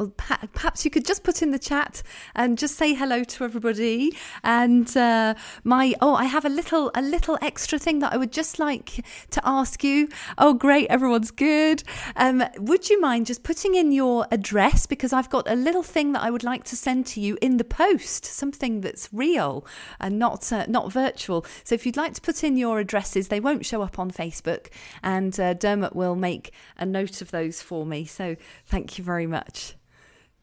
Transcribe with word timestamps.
well, 0.00 0.12
perhaps 0.16 0.82
you 0.82 0.90
could 0.90 1.04
just 1.04 1.24
put 1.24 1.42
in 1.42 1.50
the 1.50 1.58
chat 1.58 2.02
and 2.34 2.56
just 2.56 2.76
say 2.76 2.94
hello 2.94 3.22
to 3.22 3.44
everybody. 3.44 4.16
And 4.42 4.96
uh, 4.96 5.34
my 5.62 5.94
oh, 6.00 6.14
I 6.14 6.24
have 6.24 6.46
a 6.46 6.48
little 6.48 6.90
a 6.94 7.02
little 7.02 7.38
extra 7.42 7.78
thing 7.78 7.98
that 7.98 8.14
I 8.14 8.16
would 8.16 8.32
just 8.32 8.58
like 8.58 9.04
to 9.30 9.42
ask 9.44 9.84
you. 9.84 10.08
Oh, 10.38 10.54
great, 10.54 10.86
everyone's 10.88 11.30
good. 11.30 11.82
Um, 12.16 12.42
would 12.56 12.88
you 12.88 12.98
mind 12.98 13.26
just 13.26 13.42
putting 13.42 13.74
in 13.74 13.92
your 13.92 14.26
address 14.30 14.86
because 14.86 15.12
I've 15.12 15.28
got 15.28 15.50
a 15.50 15.54
little 15.54 15.82
thing 15.82 16.12
that 16.12 16.22
I 16.22 16.30
would 16.30 16.44
like 16.44 16.64
to 16.64 16.76
send 16.76 17.06
to 17.08 17.20
you 17.20 17.36
in 17.42 17.58
the 17.58 17.64
post, 17.64 18.24
something 18.24 18.80
that's 18.80 19.10
real 19.12 19.66
and 20.00 20.18
not 20.18 20.50
uh, 20.50 20.64
not 20.66 20.90
virtual. 20.90 21.44
So 21.64 21.74
if 21.74 21.84
you'd 21.84 21.98
like 21.98 22.14
to 22.14 22.22
put 22.22 22.42
in 22.42 22.56
your 22.56 22.78
addresses, 22.78 23.28
they 23.28 23.40
won't 23.40 23.66
show 23.66 23.82
up 23.82 23.98
on 23.98 24.10
Facebook, 24.10 24.68
and 25.02 25.38
uh, 25.38 25.52
Dermot 25.52 25.94
will 25.94 26.16
make 26.16 26.54
a 26.78 26.86
note 26.86 27.20
of 27.20 27.30
those 27.32 27.60
for 27.60 27.84
me. 27.84 28.06
So 28.06 28.36
thank 28.64 28.96
you 28.96 29.04
very 29.04 29.26
much. 29.26 29.74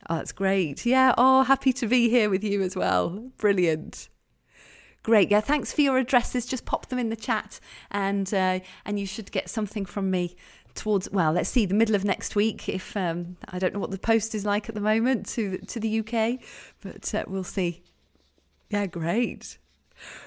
Oh, 0.09 0.15
that's 0.15 0.31
great. 0.31 0.85
Yeah. 0.85 1.13
Oh, 1.17 1.43
happy 1.43 1.73
to 1.73 1.87
be 1.87 2.09
here 2.09 2.29
with 2.29 2.43
you 2.43 2.61
as 2.61 2.75
well. 2.75 3.31
Brilliant. 3.37 4.09
Great. 5.03 5.29
Yeah. 5.29 5.41
Thanks 5.41 5.73
for 5.73 5.81
your 5.81 5.97
addresses. 5.97 6.45
Just 6.45 6.65
pop 6.65 6.87
them 6.87 6.99
in 6.99 7.09
the 7.09 7.15
chat, 7.15 7.59
and 7.91 8.33
uh, 8.33 8.59
and 8.85 8.99
you 8.99 9.05
should 9.05 9.31
get 9.31 9.49
something 9.49 9.85
from 9.85 10.09
me 10.09 10.35
towards 10.77 11.09
well 11.09 11.31
let's 11.31 11.49
see 11.49 11.65
the 11.65 11.73
middle 11.73 11.95
of 11.95 12.05
next 12.05 12.35
week 12.35 12.69
if 12.69 12.95
um, 12.95 13.35
i 13.49 13.57
don't 13.57 13.73
know 13.73 13.79
what 13.79 13.89
the 13.89 13.97
post 13.97 14.35
is 14.35 14.45
like 14.45 14.69
at 14.69 14.75
the 14.75 14.81
moment 14.81 15.25
to 15.25 15.57
to 15.65 15.79
the 15.79 15.99
uk 15.99 16.39
but 16.81 17.15
uh, 17.15 17.23
we'll 17.27 17.43
see 17.43 17.81
yeah 18.69 18.85
great 18.85 19.57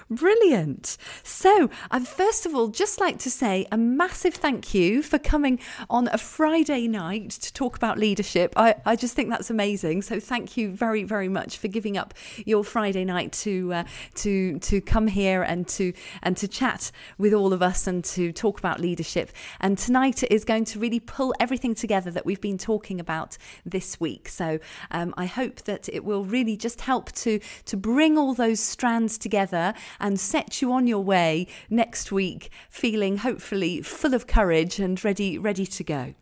Brilliant. 0.09 0.97
So, 1.23 1.69
I'd 1.89 2.05
first 2.05 2.45
of 2.45 2.53
all 2.53 2.67
just 2.67 2.99
like 2.99 3.17
to 3.19 3.29
say 3.29 3.65
a 3.71 3.77
massive 3.77 4.33
thank 4.33 4.73
you 4.73 5.01
for 5.01 5.17
coming 5.17 5.57
on 5.89 6.09
a 6.11 6.17
Friday 6.17 6.89
night 6.89 7.29
to 7.29 7.53
talk 7.53 7.77
about 7.77 7.97
leadership. 7.97 8.53
I, 8.57 8.75
I 8.85 8.97
just 8.97 9.15
think 9.15 9.29
that's 9.29 9.49
amazing. 9.49 10.01
So, 10.01 10.19
thank 10.19 10.57
you 10.57 10.71
very, 10.71 11.03
very 11.03 11.29
much 11.29 11.57
for 11.57 11.69
giving 11.69 11.95
up 11.95 12.13
your 12.45 12.65
Friday 12.65 13.05
night 13.05 13.31
to 13.43 13.73
uh, 13.73 13.83
to 14.15 14.59
to 14.59 14.81
come 14.81 15.07
here 15.07 15.43
and 15.43 15.65
to 15.69 15.93
and 16.21 16.35
to 16.37 16.47
chat 16.47 16.91
with 17.17 17.33
all 17.33 17.53
of 17.53 17.61
us 17.61 17.87
and 17.87 18.03
to 18.03 18.33
talk 18.33 18.59
about 18.59 18.81
leadership. 18.81 19.31
And 19.61 19.77
tonight 19.77 20.23
is 20.29 20.43
going 20.43 20.65
to 20.65 20.79
really 20.79 20.99
pull 20.99 21.33
everything 21.39 21.73
together 21.73 22.11
that 22.11 22.25
we've 22.25 22.41
been 22.41 22.57
talking 22.57 22.99
about 22.99 23.37
this 23.65 23.97
week. 23.97 24.27
So, 24.27 24.59
um, 24.91 25.13
I 25.15 25.25
hope 25.25 25.61
that 25.61 25.87
it 25.87 26.03
will 26.03 26.25
really 26.25 26.57
just 26.57 26.81
help 26.81 27.13
to 27.13 27.39
to 27.63 27.77
bring 27.77 28.17
all 28.17 28.33
those 28.33 28.59
strands 28.59 29.17
together 29.17 29.60
together 29.61 29.79
and 29.99 30.19
set 30.19 30.61
you 30.61 30.71
on 30.71 30.87
your 30.87 31.03
way 31.03 31.47
next 31.69 32.11
week 32.11 32.49
feeling 32.69 33.17
hopefully 33.17 33.81
full 33.81 34.13
of 34.13 34.27
courage 34.27 34.79
and 34.79 35.03
ready 35.03 35.37
ready 35.37 35.65
to 35.65 35.83
go. 35.83 36.13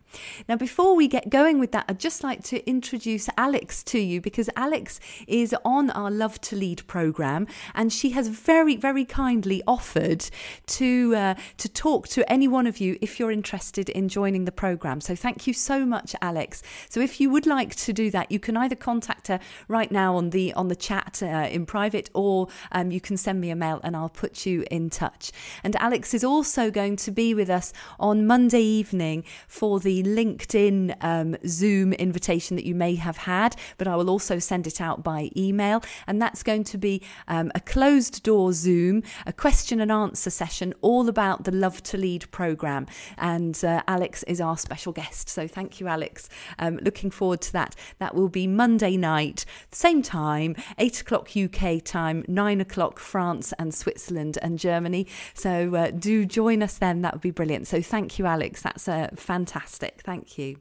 Now, 0.48 0.56
before 0.56 0.94
we 0.96 1.08
get 1.08 1.30
going 1.30 1.58
with 1.58 1.72
that, 1.72 1.84
I'd 1.88 2.00
just 2.00 2.22
like 2.22 2.42
to 2.44 2.66
introduce 2.68 3.28
Alex 3.36 3.82
to 3.84 3.98
you 3.98 4.20
because 4.20 4.50
Alex 4.56 5.00
is 5.26 5.54
on 5.64 5.90
our 5.90 6.10
Love 6.10 6.40
to 6.42 6.56
Lead 6.56 6.86
program, 6.86 7.46
and 7.74 7.92
she 7.92 8.10
has 8.10 8.28
very, 8.28 8.76
very 8.76 9.04
kindly 9.04 9.62
offered 9.66 10.28
to 10.66 11.14
uh, 11.14 11.34
to 11.58 11.68
talk 11.68 12.08
to 12.08 12.30
any 12.30 12.48
one 12.48 12.66
of 12.66 12.78
you 12.78 12.98
if 13.00 13.18
you're 13.18 13.30
interested 13.30 13.88
in 13.88 14.08
joining 14.08 14.44
the 14.44 14.52
program. 14.52 15.00
So, 15.00 15.14
thank 15.14 15.46
you 15.46 15.52
so 15.52 15.84
much, 15.86 16.14
Alex. 16.20 16.62
So, 16.88 17.00
if 17.00 17.20
you 17.20 17.30
would 17.30 17.46
like 17.46 17.74
to 17.76 17.92
do 17.92 18.10
that, 18.10 18.30
you 18.30 18.38
can 18.40 18.56
either 18.56 18.76
contact 18.76 19.28
her 19.28 19.40
right 19.68 19.90
now 19.90 20.16
on 20.16 20.30
the 20.30 20.52
on 20.54 20.68
the 20.68 20.76
chat 20.76 21.22
uh, 21.22 21.48
in 21.50 21.66
private, 21.66 22.10
or 22.14 22.48
um, 22.72 22.90
you 22.90 23.00
can 23.00 23.16
send 23.16 23.40
me 23.40 23.50
a 23.50 23.56
mail, 23.56 23.80
and 23.84 23.96
I'll 23.96 24.08
put 24.08 24.46
you 24.46 24.64
in 24.70 24.90
touch. 24.90 25.30
And 25.62 25.76
Alex 25.76 26.14
is 26.14 26.24
also 26.24 26.70
going 26.70 26.96
to 26.96 27.10
be 27.10 27.34
with 27.34 27.50
us 27.50 27.72
on 27.98 28.26
Monday 28.26 28.62
evening 28.62 29.24
for 29.46 29.78
the 29.78 29.99
LinkedIn 30.02 30.96
um, 31.02 31.36
Zoom 31.46 31.92
invitation 31.94 32.56
that 32.56 32.64
you 32.64 32.74
may 32.74 32.94
have 32.94 33.16
had, 33.18 33.56
but 33.78 33.86
I 33.86 33.96
will 33.96 34.10
also 34.10 34.38
send 34.38 34.66
it 34.66 34.80
out 34.80 35.02
by 35.02 35.30
email. 35.36 35.82
And 36.06 36.20
that's 36.20 36.42
going 36.42 36.64
to 36.64 36.78
be 36.78 37.02
um, 37.28 37.50
a 37.54 37.60
closed 37.60 38.22
door 38.22 38.52
Zoom, 38.52 39.02
a 39.26 39.32
question 39.32 39.80
and 39.80 39.90
answer 39.90 40.30
session 40.30 40.74
all 40.80 41.08
about 41.08 41.44
the 41.44 41.52
Love 41.52 41.82
to 41.84 41.96
Lead 41.96 42.30
program. 42.30 42.86
And 43.18 43.62
uh, 43.64 43.82
Alex 43.88 44.22
is 44.24 44.40
our 44.40 44.56
special 44.56 44.92
guest. 44.92 45.28
So 45.28 45.46
thank 45.46 45.80
you, 45.80 45.88
Alex. 45.88 46.28
Um, 46.58 46.78
looking 46.82 47.10
forward 47.10 47.40
to 47.42 47.52
that. 47.52 47.74
That 47.98 48.14
will 48.14 48.28
be 48.28 48.46
Monday 48.46 48.96
night, 48.96 49.44
same 49.72 50.02
time, 50.02 50.56
8 50.78 51.00
o'clock 51.00 51.30
UK 51.36 51.82
time, 51.84 52.24
9 52.28 52.60
o'clock 52.60 52.98
France 52.98 53.52
and 53.58 53.74
Switzerland 53.74 54.38
and 54.42 54.58
Germany. 54.58 55.06
So 55.34 55.74
uh, 55.74 55.90
do 55.90 56.24
join 56.24 56.62
us 56.62 56.78
then. 56.78 57.02
That 57.02 57.14
would 57.14 57.22
be 57.22 57.30
brilliant. 57.30 57.66
So 57.66 57.82
thank 57.82 58.18
you, 58.18 58.26
Alex. 58.26 58.62
That's 58.62 58.88
uh, 58.88 59.10
fantastic. 59.14 59.89
Thank 59.98 60.38
you. 60.38 60.56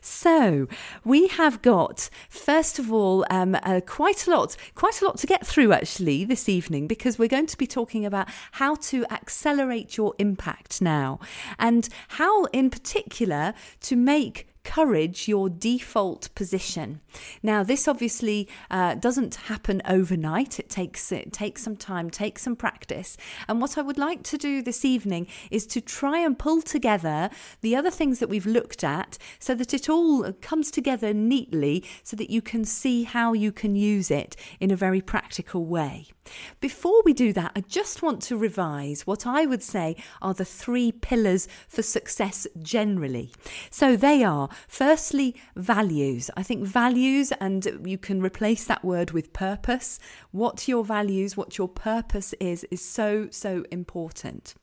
So 0.00 0.68
we 1.04 1.28
have 1.28 1.62
got, 1.62 2.08
first 2.28 2.78
of 2.78 2.92
all, 2.92 3.26
um, 3.30 3.56
uh, 3.62 3.80
quite 3.84 4.26
a 4.26 4.30
lot, 4.30 4.56
quite 4.74 5.00
a 5.02 5.04
lot 5.04 5.18
to 5.18 5.26
get 5.26 5.46
through 5.46 5.72
actually 5.72 6.24
this 6.24 6.48
evening 6.48 6.86
because 6.86 7.18
we're 7.18 7.28
going 7.28 7.46
to 7.46 7.58
be 7.58 7.66
talking 7.66 8.06
about 8.06 8.28
how 8.52 8.76
to 8.76 9.04
accelerate 9.10 9.96
your 9.96 10.14
impact 10.18 10.80
now, 10.80 11.18
and 11.58 11.88
how, 12.08 12.44
in 12.46 12.70
particular, 12.70 13.54
to 13.80 13.96
make 13.96 14.47
courage 14.64 15.28
your 15.28 15.48
default 15.48 16.34
position. 16.34 17.00
Now, 17.42 17.62
this 17.62 17.88
obviously 17.88 18.48
uh, 18.70 18.94
doesn't 18.94 19.34
happen 19.34 19.82
overnight. 19.86 20.58
It 20.58 20.68
takes 20.68 21.10
it 21.12 21.32
takes 21.32 21.62
some 21.62 21.76
time, 21.76 22.10
takes 22.10 22.42
some 22.42 22.56
practice. 22.56 23.16
And 23.48 23.60
what 23.60 23.78
I 23.78 23.82
would 23.82 23.98
like 23.98 24.22
to 24.24 24.38
do 24.38 24.62
this 24.62 24.84
evening 24.84 25.26
is 25.50 25.66
to 25.68 25.80
try 25.80 26.18
and 26.18 26.38
pull 26.38 26.62
together 26.62 27.30
the 27.60 27.76
other 27.76 27.90
things 27.90 28.18
that 28.18 28.28
we've 28.28 28.46
looked 28.46 28.84
at, 28.84 29.18
so 29.38 29.54
that 29.54 29.74
it 29.74 29.88
all 29.88 30.32
comes 30.40 30.70
together 30.70 31.12
neatly, 31.14 31.84
so 32.02 32.16
that 32.16 32.30
you 32.30 32.42
can 32.42 32.64
see 32.64 33.04
how 33.04 33.32
you 33.32 33.52
can 33.52 33.74
use 33.74 34.10
it 34.10 34.36
in 34.60 34.70
a 34.70 34.76
very 34.76 35.00
practical 35.00 35.64
way. 35.64 36.06
Before 36.60 37.02
we 37.04 37.14
do 37.14 37.32
that, 37.32 37.52
I 37.56 37.60
just 37.62 38.02
want 38.02 38.20
to 38.22 38.36
revise 38.36 39.06
what 39.06 39.26
I 39.26 39.46
would 39.46 39.62
say 39.62 39.96
are 40.20 40.34
the 40.34 40.44
three 40.44 40.92
pillars 40.92 41.48
for 41.68 41.82
success 41.82 42.46
generally. 42.60 43.32
So 43.70 43.96
they 43.96 44.22
are 44.22 44.47
firstly, 44.66 45.34
values. 45.56 46.30
I 46.36 46.42
think 46.42 46.64
values, 46.64 47.32
and 47.40 47.80
you 47.84 47.98
can 47.98 48.22
replace 48.22 48.64
that 48.64 48.84
word 48.84 49.10
with 49.12 49.32
purpose. 49.32 49.98
What 50.30 50.68
your 50.68 50.84
values, 50.84 51.36
what 51.36 51.58
your 51.58 51.68
purpose 51.68 52.34
is, 52.40 52.64
is 52.70 52.84
so, 52.84 53.28
so 53.30 53.64
important. 53.70 54.54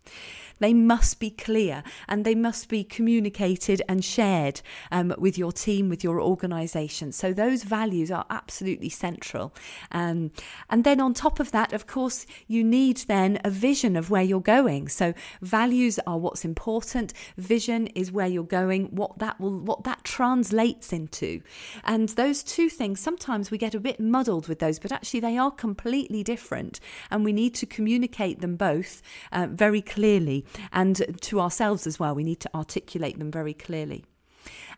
They 0.60 0.74
must 0.74 1.20
be 1.20 1.30
clear 1.30 1.84
and 2.08 2.26
they 2.26 2.36
must 2.36 2.70
be 2.70 2.84
communicated 2.84 3.82
and 3.88 4.04
shared 4.04 4.62
um, 4.92 5.14
with 5.18 5.38
your 5.38 5.52
team, 5.52 5.90
with 5.90 6.04
your 6.04 6.22
organisation. 6.22 7.12
So 7.12 7.34
those 7.34 7.64
values 7.64 8.12
are 8.12 8.26
absolutely 8.30 8.90
central. 8.90 9.54
Um, 9.92 10.32
and 10.70 10.84
then 10.84 11.02
on 11.02 11.14
top 11.14 11.40
of 11.40 11.52
that, 11.52 11.74
of 11.74 11.88
course, 11.88 12.26
you 12.48 12.64
need 12.64 12.98
then 13.08 13.40
a 13.44 13.50
vision 13.50 13.96
of 13.96 14.10
where 14.10 14.24
you're 14.24 14.40
going. 14.40 14.88
So 14.88 15.14
values 15.42 16.00
are 16.08 16.18
what's 16.18 16.46
important. 16.46 17.14
Vision 17.38 17.88
is 17.88 18.12
where 18.12 18.28
you're 18.28 18.44
going, 18.44 18.86
what 18.88 19.20
that 19.20 19.40
will, 19.40 19.60
what 19.60 19.84
that 19.84 20.04
translates 20.04 20.94
into. 20.94 21.42
And 21.84 22.10
those 22.10 22.44
two 22.44 22.70
things, 22.70 23.00
sometimes 23.00 23.52
we 23.52 23.58
get 23.58 23.76
a 23.76 23.80
bit 23.80 24.00
muddled 24.00 24.48
with 24.48 24.60
those, 24.60 24.80
but 24.80 24.92
actually 24.92 25.20
they 25.20 25.38
are 25.38 25.52
completely 25.52 26.24
different. 26.24 26.80
And 27.12 27.26
we 27.26 27.34
need 27.34 27.54
to 27.56 27.66
communicate 27.66 28.42
them 28.42 28.56
both 28.56 29.02
uh, 29.32 29.48
very 29.50 29.82
clearly 29.82 30.45
and 30.72 31.06
to 31.22 31.40
ourselves 31.40 31.88
as 31.88 32.00
well. 32.00 32.16
We 32.16 32.24
need 32.24 32.40
to 32.42 32.56
articulate 32.56 33.20
them 33.20 33.32
very 33.32 33.54
clearly. 33.54 34.06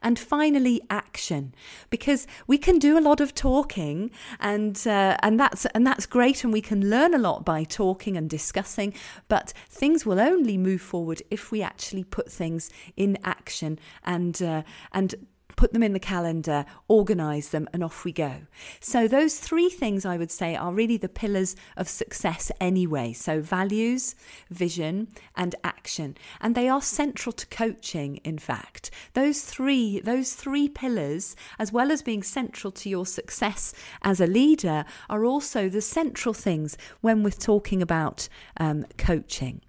And 0.01 0.17
finally, 0.17 0.81
action, 0.89 1.53
because 1.89 2.27
we 2.45 2.57
can 2.57 2.77
do 2.77 2.97
a 2.97 3.01
lot 3.01 3.19
of 3.19 3.33
talking, 3.33 4.11
and 4.39 4.77
uh, 4.85 5.17
and 5.23 5.39
that's 5.39 5.65
and 5.67 5.85
that's 5.85 6.05
great, 6.05 6.43
and 6.43 6.53
we 6.53 6.61
can 6.61 6.89
learn 6.89 7.13
a 7.13 7.17
lot 7.17 7.43
by 7.43 7.63
talking 7.63 8.15
and 8.15 8.29
discussing. 8.29 8.93
But 9.27 9.53
things 9.69 10.05
will 10.05 10.19
only 10.19 10.57
move 10.57 10.81
forward 10.81 11.21
if 11.31 11.51
we 11.51 11.61
actually 11.61 12.03
put 12.03 12.31
things 12.31 12.69
in 12.95 13.17
action 13.23 13.79
and 14.03 14.41
uh, 14.41 14.63
and 14.91 15.15
put 15.57 15.73
them 15.73 15.83
in 15.83 15.91
the 15.91 15.99
calendar, 15.99 16.65
organize 16.87 17.49
them, 17.49 17.67
and 17.73 17.83
off 17.83 18.05
we 18.05 18.13
go. 18.13 18.43
So, 18.79 19.07
those 19.07 19.39
three 19.39 19.69
things 19.69 20.05
I 20.05 20.15
would 20.15 20.31
say 20.31 20.55
are 20.55 20.71
really 20.71 20.95
the 20.95 21.09
pillars 21.09 21.57
of 21.75 21.89
success 21.89 22.49
anyway. 22.61 23.11
So, 23.11 23.41
values, 23.41 24.15
vision, 24.49 25.09
and 25.35 25.53
action. 25.65 26.15
And 26.39 26.55
they 26.55 26.69
are 26.69 26.81
central 26.81 27.33
to 27.33 27.45
coaching, 27.47 28.17
in 28.17 28.37
fact. 28.37 28.91
Those 29.13 29.41
three, 29.41 29.99
those 29.99 30.33
three 30.33 30.69
pillars, 30.69 31.35
as 31.59 31.73
well 31.73 31.91
as 31.91 32.01
being 32.01 32.23
central 32.23 32.71
to 32.71 32.89
your 32.89 33.05
success 33.05 33.73
as 34.03 34.21
a 34.21 34.27
leader, 34.27 34.85
are 35.09 35.25
also 35.25 35.67
the 35.67 35.81
central 35.81 36.33
things 36.33 36.77
when 37.01 37.23
we're 37.23 37.31
talking 37.31 37.81
about 37.81 38.29
um, 38.57 38.85
coaching. 38.97 39.61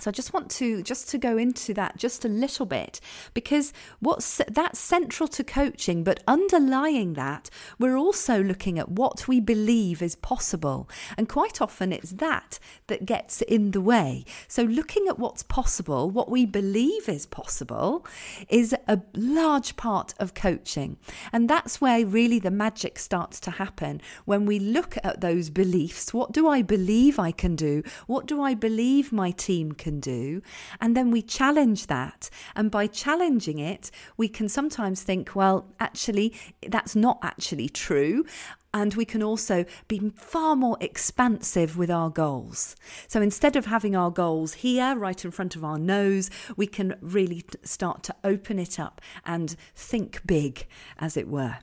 So 0.00 0.10
I 0.10 0.12
just 0.12 0.32
want 0.32 0.50
to 0.52 0.82
just 0.82 1.08
to 1.10 1.18
go 1.18 1.36
into 1.36 1.74
that 1.74 1.96
just 1.96 2.24
a 2.24 2.28
little 2.28 2.66
bit 2.66 3.00
because 3.34 3.72
what's 3.98 4.40
that's 4.48 4.78
central 4.78 5.26
to 5.28 5.42
coaching 5.42 6.04
but 6.04 6.22
underlying 6.28 7.14
that 7.14 7.50
we're 7.80 7.96
also 7.96 8.40
looking 8.40 8.78
at 8.78 8.88
what 8.88 9.26
we 9.26 9.40
believe 9.40 10.00
is 10.00 10.14
possible 10.14 10.88
and 11.16 11.28
quite 11.28 11.60
often 11.60 11.92
it's 11.92 12.12
that 12.12 12.60
that 12.86 13.06
gets 13.06 13.42
in 13.42 13.70
the 13.72 13.80
way. 13.80 14.24
So 14.46 14.62
looking 14.62 15.08
at 15.08 15.18
what's 15.18 15.42
possible, 15.42 16.10
what 16.10 16.30
we 16.30 16.44
believe 16.46 17.08
is 17.08 17.26
possible 17.26 18.06
is 18.48 18.74
a 18.86 19.00
large 19.14 19.76
part 19.76 20.14
of 20.18 20.34
coaching. 20.34 20.98
And 21.32 21.48
that's 21.48 21.80
where 21.80 22.04
really 22.04 22.38
the 22.38 22.50
magic 22.50 22.98
starts 22.98 23.40
to 23.40 23.52
happen 23.52 24.00
when 24.26 24.46
we 24.46 24.58
look 24.58 24.96
at 25.02 25.20
those 25.22 25.50
beliefs. 25.50 26.12
What 26.12 26.32
do 26.32 26.46
I 26.48 26.62
believe 26.62 27.18
I 27.18 27.32
can 27.32 27.56
do? 27.56 27.82
What 28.06 28.26
do 28.26 28.42
I 28.42 28.54
believe 28.54 29.12
my 29.12 29.30
team 29.30 29.72
can 29.72 29.87
can 29.88 30.00
do. 30.00 30.42
And 30.80 30.94
then 30.94 31.10
we 31.10 31.22
challenge 31.22 31.86
that. 31.86 32.28
And 32.54 32.70
by 32.70 32.86
challenging 32.86 33.58
it, 33.58 33.90
we 34.18 34.28
can 34.28 34.48
sometimes 34.48 35.02
think, 35.02 35.34
well, 35.34 35.66
actually, 35.80 36.34
that's 36.68 36.94
not 36.94 37.18
actually 37.22 37.70
true. 37.70 38.26
And 38.74 38.92
we 38.94 39.06
can 39.06 39.22
also 39.22 39.64
be 39.88 40.12
far 40.14 40.54
more 40.54 40.76
expansive 40.78 41.78
with 41.78 41.90
our 41.90 42.10
goals. 42.10 42.76
So 43.06 43.22
instead 43.22 43.56
of 43.56 43.64
having 43.64 43.96
our 43.96 44.10
goals 44.10 44.54
here, 44.54 44.94
right 44.94 45.24
in 45.24 45.30
front 45.30 45.56
of 45.56 45.64
our 45.64 45.78
nose, 45.78 46.28
we 46.56 46.66
can 46.66 46.96
really 47.00 47.42
start 47.64 48.02
to 48.04 48.14
open 48.24 48.58
it 48.58 48.78
up 48.78 49.00
and 49.24 49.56
think 49.74 50.20
big, 50.26 50.66
as 50.98 51.16
it 51.16 51.28
were. 51.28 51.56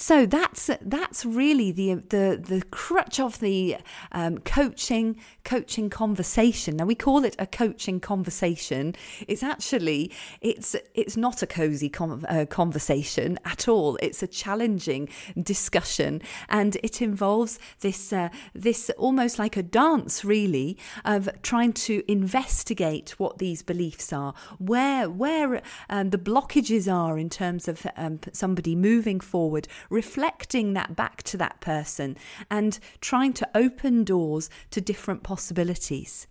So 0.00 0.24
that's 0.24 0.70
that's 0.80 1.26
really 1.26 1.72
the 1.72 1.96
the 1.96 2.42
the 2.42 2.62
crutch 2.70 3.20
of 3.20 3.38
the 3.38 3.76
um, 4.12 4.38
coaching 4.38 5.20
coaching 5.44 5.90
conversation. 5.90 6.78
Now 6.78 6.86
we 6.86 6.94
call 6.94 7.22
it 7.22 7.36
a 7.38 7.46
coaching 7.46 8.00
conversation. 8.00 8.94
It's 9.28 9.42
actually 9.42 10.10
it's 10.40 10.74
it's 10.94 11.18
not 11.18 11.42
a 11.42 11.46
cozy 11.46 11.92
uh, 11.94 12.46
conversation 12.46 13.38
at 13.44 13.68
all. 13.68 13.98
It's 14.00 14.22
a 14.22 14.26
challenging 14.26 15.10
discussion, 15.40 16.22
and 16.48 16.78
it 16.82 17.02
involves 17.02 17.58
this 17.80 18.10
uh, 18.10 18.30
this 18.54 18.90
almost 18.96 19.38
like 19.38 19.58
a 19.58 19.62
dance, 19.62 20.24
really, 20.24 20.78
of 21.04 21.28
trying 21.42 21.74
to 21.74 22.02
investigate 22.10 23.10
what 23.18 23.36
these 23.36 23.62
beliefs 23.62 24.14
are, 24.14 24.32
where 24.56 25.10
where 25.10 25.60
um, 25.90 26.08
the 26.08 26.18
blockages 26.18 26.90
are 26.90 27.18
in 27.18 27.28
terms 27.28 27.68
of 27.68 27.86
um, 27.98 28.18
somebody 28.32 28.74
moving 28.74 29.20
forward 29.20 29.68
reflecting 29.90 30.72
that 30.72 30.96
back 30.96 31.22
to 31.24 31.36
that 31.36 31.60
person 31.60 32.16
and 32.50 32.78
trying 33.00 33.32
to 33.34 33.48
open 33.54 34.04
doors 34.04 34.48
to 34.70 34.80
different 34.80 35.22
possibilities. 35.22 36.26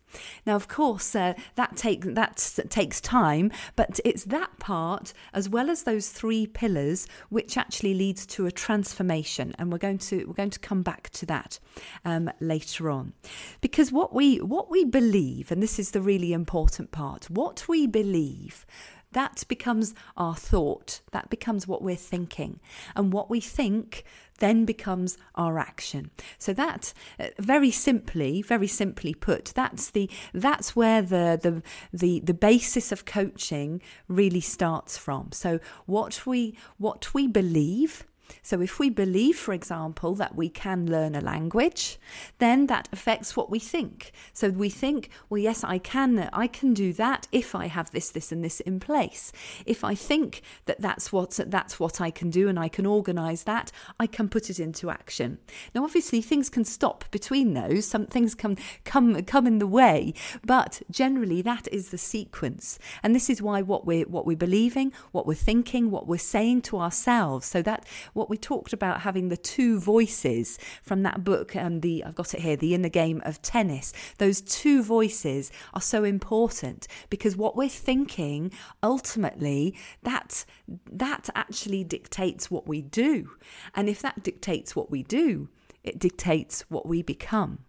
Now, 0.46 0.56
of 0.56 0.68
course, 0.68 1.16
uh, 1.16 1.34
that 1.56 1.78
take 1.78 2.02
that 2.16 2.38
takes 2.70 3.00
time, 3.00 3.52
but 3.76 4.00
it's 4.04 4.24
that 4.24 4.58
part 4.58 5.14
as 5.34 5.48
well 5.48 5.70
as 5.70 5.84
those 5.84 6.10
three 6.10 6.48
pillars 6.48 7.08
which 7.30 7.58
actually 7.58 7.94
leads 7.94 8.26
to 8.28 8.48
a 8.48 8.52
transformation, 8.52 9.54
and 9.60 9.72
we're 9.72 9.78
going 9.78 10.00
to 10.00 10.26
we're 10.26 10.34
going 10.34 10.50
to 10.50 10.60
come 10.60 10.82
back 10.82 11.12
to 11.12 11.28
that 11.28 11.60
um, 12.06 12.32
later 12.40 12.90
on, 12.90 13.14
because 13.62 13.92
what 13.92 14.14
we 14.14 14.38
what 14.42 14.72
we 14.72 14.84
believe, 14.84 15.52
and 15.52 15.62
this 15.62 15.78
is 15.78 15.92
the 15.92 16.02
really 16.02 16.34
important 16.34 16.92
part, 16.92 17.30
what 17.30 17.68
we 17.68 17.86
believe 17.86 18.66
that 19.12 19.44
becomes 19.48 19.94
our 20.16 20.36
thought, 20.36 21.02
that 21.12 21.30
becomes 21.30 21.68
what 21.68 21.82
we're 21.82 21.96
thinking. 21.96 22.60
And 22.96 23.12
what 23.12 23.30
we 23.30 23.40
think 23.42 24.04
then 24.40 24.66
becomes 24.66 25.18
our 25.36 25.60
action. 25.60 26.12
So 26.38 26.54
that 26.54 26.94
uh, 27.20 27.28
very 27.40 27.72
simply, 27.72 28.42
very 28.42 28.68
simply 28.68 29.14
put, 29.14 29.46
that's 29.56 29.90
the 29.92 30.10
that's 30.34 30.76
where 30.76 31.02
the 31.02 31.40
the 31.42 31.62
the 31.92 32.20
the 32.22 32.34
basis 32.34 32.92
of 32.92 33.06
coaching 33.06 33.82
really 34.08 34.42
starts 34.42 34.98
from. 34.98 35.32
So 35.32 35.60
what 35.86 36.26
we 36.26 36.58
what 36.78 37.14
we 37.14 37.28
believe 37.28 38.06
so, 38.42 38.62
if 38.62 38.80
we 38.80 38.90
believe, 38.90 39.38
for 39.38 39.54
example, 39.54 40.16
that 40.16 40.36
we 40.36 40.50
can 40.50 40.90
learn 40.90 41.16
a 41.16 41.22
language, 41.22 41.98
then 42.40 42.68
that 42.68 42.88
affects 42.92 43.36
what 43.36 43.50
we 43.50 43.60
think. 43.60 44.12
So 44.34 44.50
we 44.50 44.70
think, 44.70 45.10
well, 45.30 45.40
yes, 45.40 45.64
I 45.64 45.78
can, 45.78 46.30
I 46.34 46.48
can 46.48 46.74
do 46.74 46.94
that 46.94 47.28
if 47.32 47.56
I 47.56 47.68
have 47.68 47.92
this, 47.92 48.10
this, 48.10 48.32
and 48.32 48.44
this 48.44 48.60
in 48.60 48.80
place. 48.80 49.32
If 49.66 49.84
I 49.84 49.96
think 49.96 50.42
that 50.66 50.82
that's 50.82 51.12
what 51.12 51.40
that's 51.48 51.80
what 51.80 52.02
I 52.02 52.12
can 52.12 52.30
do, 52.30 52.48
and 52.48 52.60
I 52.60 52.68
can 52.68 52.86
organise 52.86 53.44
that, 53.44 53.72
I 54.00 54.08
can 54.08 54.30
put 54.30 54.50
it 54.50 54.60
into 54.60 54.90
action. 54.90 55.40
Now, 55.74 55.84
obviously, 55.84 56.22
things 56.22 56.50
can 56.50 56.66
stop 56.66 57.06
between 57.12 57.54
those. 57.54 57.86
Some 57.86 58.06
things 58.08 58.36
can 58.36 58.58
come 58.84 59.22
come 59.24 59.48
in 59.48 59.60
the 59.60 59.68
way, 59.68 60.14
but 60.46 60.82
generally, 60.90 61.42
that 61.42 61.68
is 61.72 61.90
the 61.90 61.98
sequence, 61.98 62.80
and 63.04 63.16
this 63.16 63.30
is 63.30 63.42
why 63.42 63.62
what 63.62 63.86
we're 63.86 64.06
what 64.06 64.26
we're 64.26 64.38
believing, 64.38 64.92
what 65.12 65.26
we're 65.26 65.34
thinking, 65.34 65.92
what 65.92 66.08
we're 66.08 66.18
saying 66.18 66.62
to 66.64 66.80
ourselves. 66.80 67.46
So 67.48 67.62
that 67.64 67.86
what 68.20 68.30
we 68.30 68.38
talked 68.38 68.74
about 68.74 69.02
having 69.02 69.30
the 69.30 69.38
two 69.38 69.80
voices 69.80 70.60
from 70.84 71.04
that 71.04 71.24
book 71.24 71.56
and 71.56 71.66
um, 71.66 71.80
the 71.80 72.04
I've 72.04 72.16
got 72.16 72.34
it 72.34 72.42
here, 72.42 72.56
the 72.56 72.76
inner 72.76 72.90
game 72.90 73.22
of 73.26 73.42
tennis. 73.42 73.94
Those 74.20 74.42
two 74.42 74.84
voices 74.84 75.52
are 75.74 75.82
so 75.82 76.04
important 76.04 76.88
because 77.10 77.36
what 77.36 77.56
we're 77.56 77.70
thinking 77.70 78.52
ultimately 78.84 79.76
that 80.04 80.46
that 80.92 81.30
actually 81.34 81.84
dictates 81.84 82.52
what 82.52 82.68
we 82.68 82.82
do. 82.82 83.32
And 83.74 83.90
if 83.90 84.02
that 84.02 84.22
dictates 84.22 84.76
what 84.76 84.92
we 84.92 85.02
do, 85.02 85.50
it 85.84 85.98
dictates 85.98 86.62
what 86.70 86.86
we 86.86 87.02
become. 87.02 87.60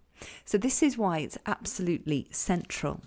So 0.44 0.58
this 0.58 0.82
is 0.82 0.98
why 0.98 1.18
it's 1.18 1.38
absolutely 1.46 2.28
central. 2.30 3.00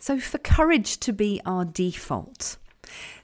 So, 0.00 0.18
for 0.20 0.38
courage 0.38 0.98
to 1.00 1.12
be 1.12 1.40
our 1.44 1.64
default, 1.64 2.56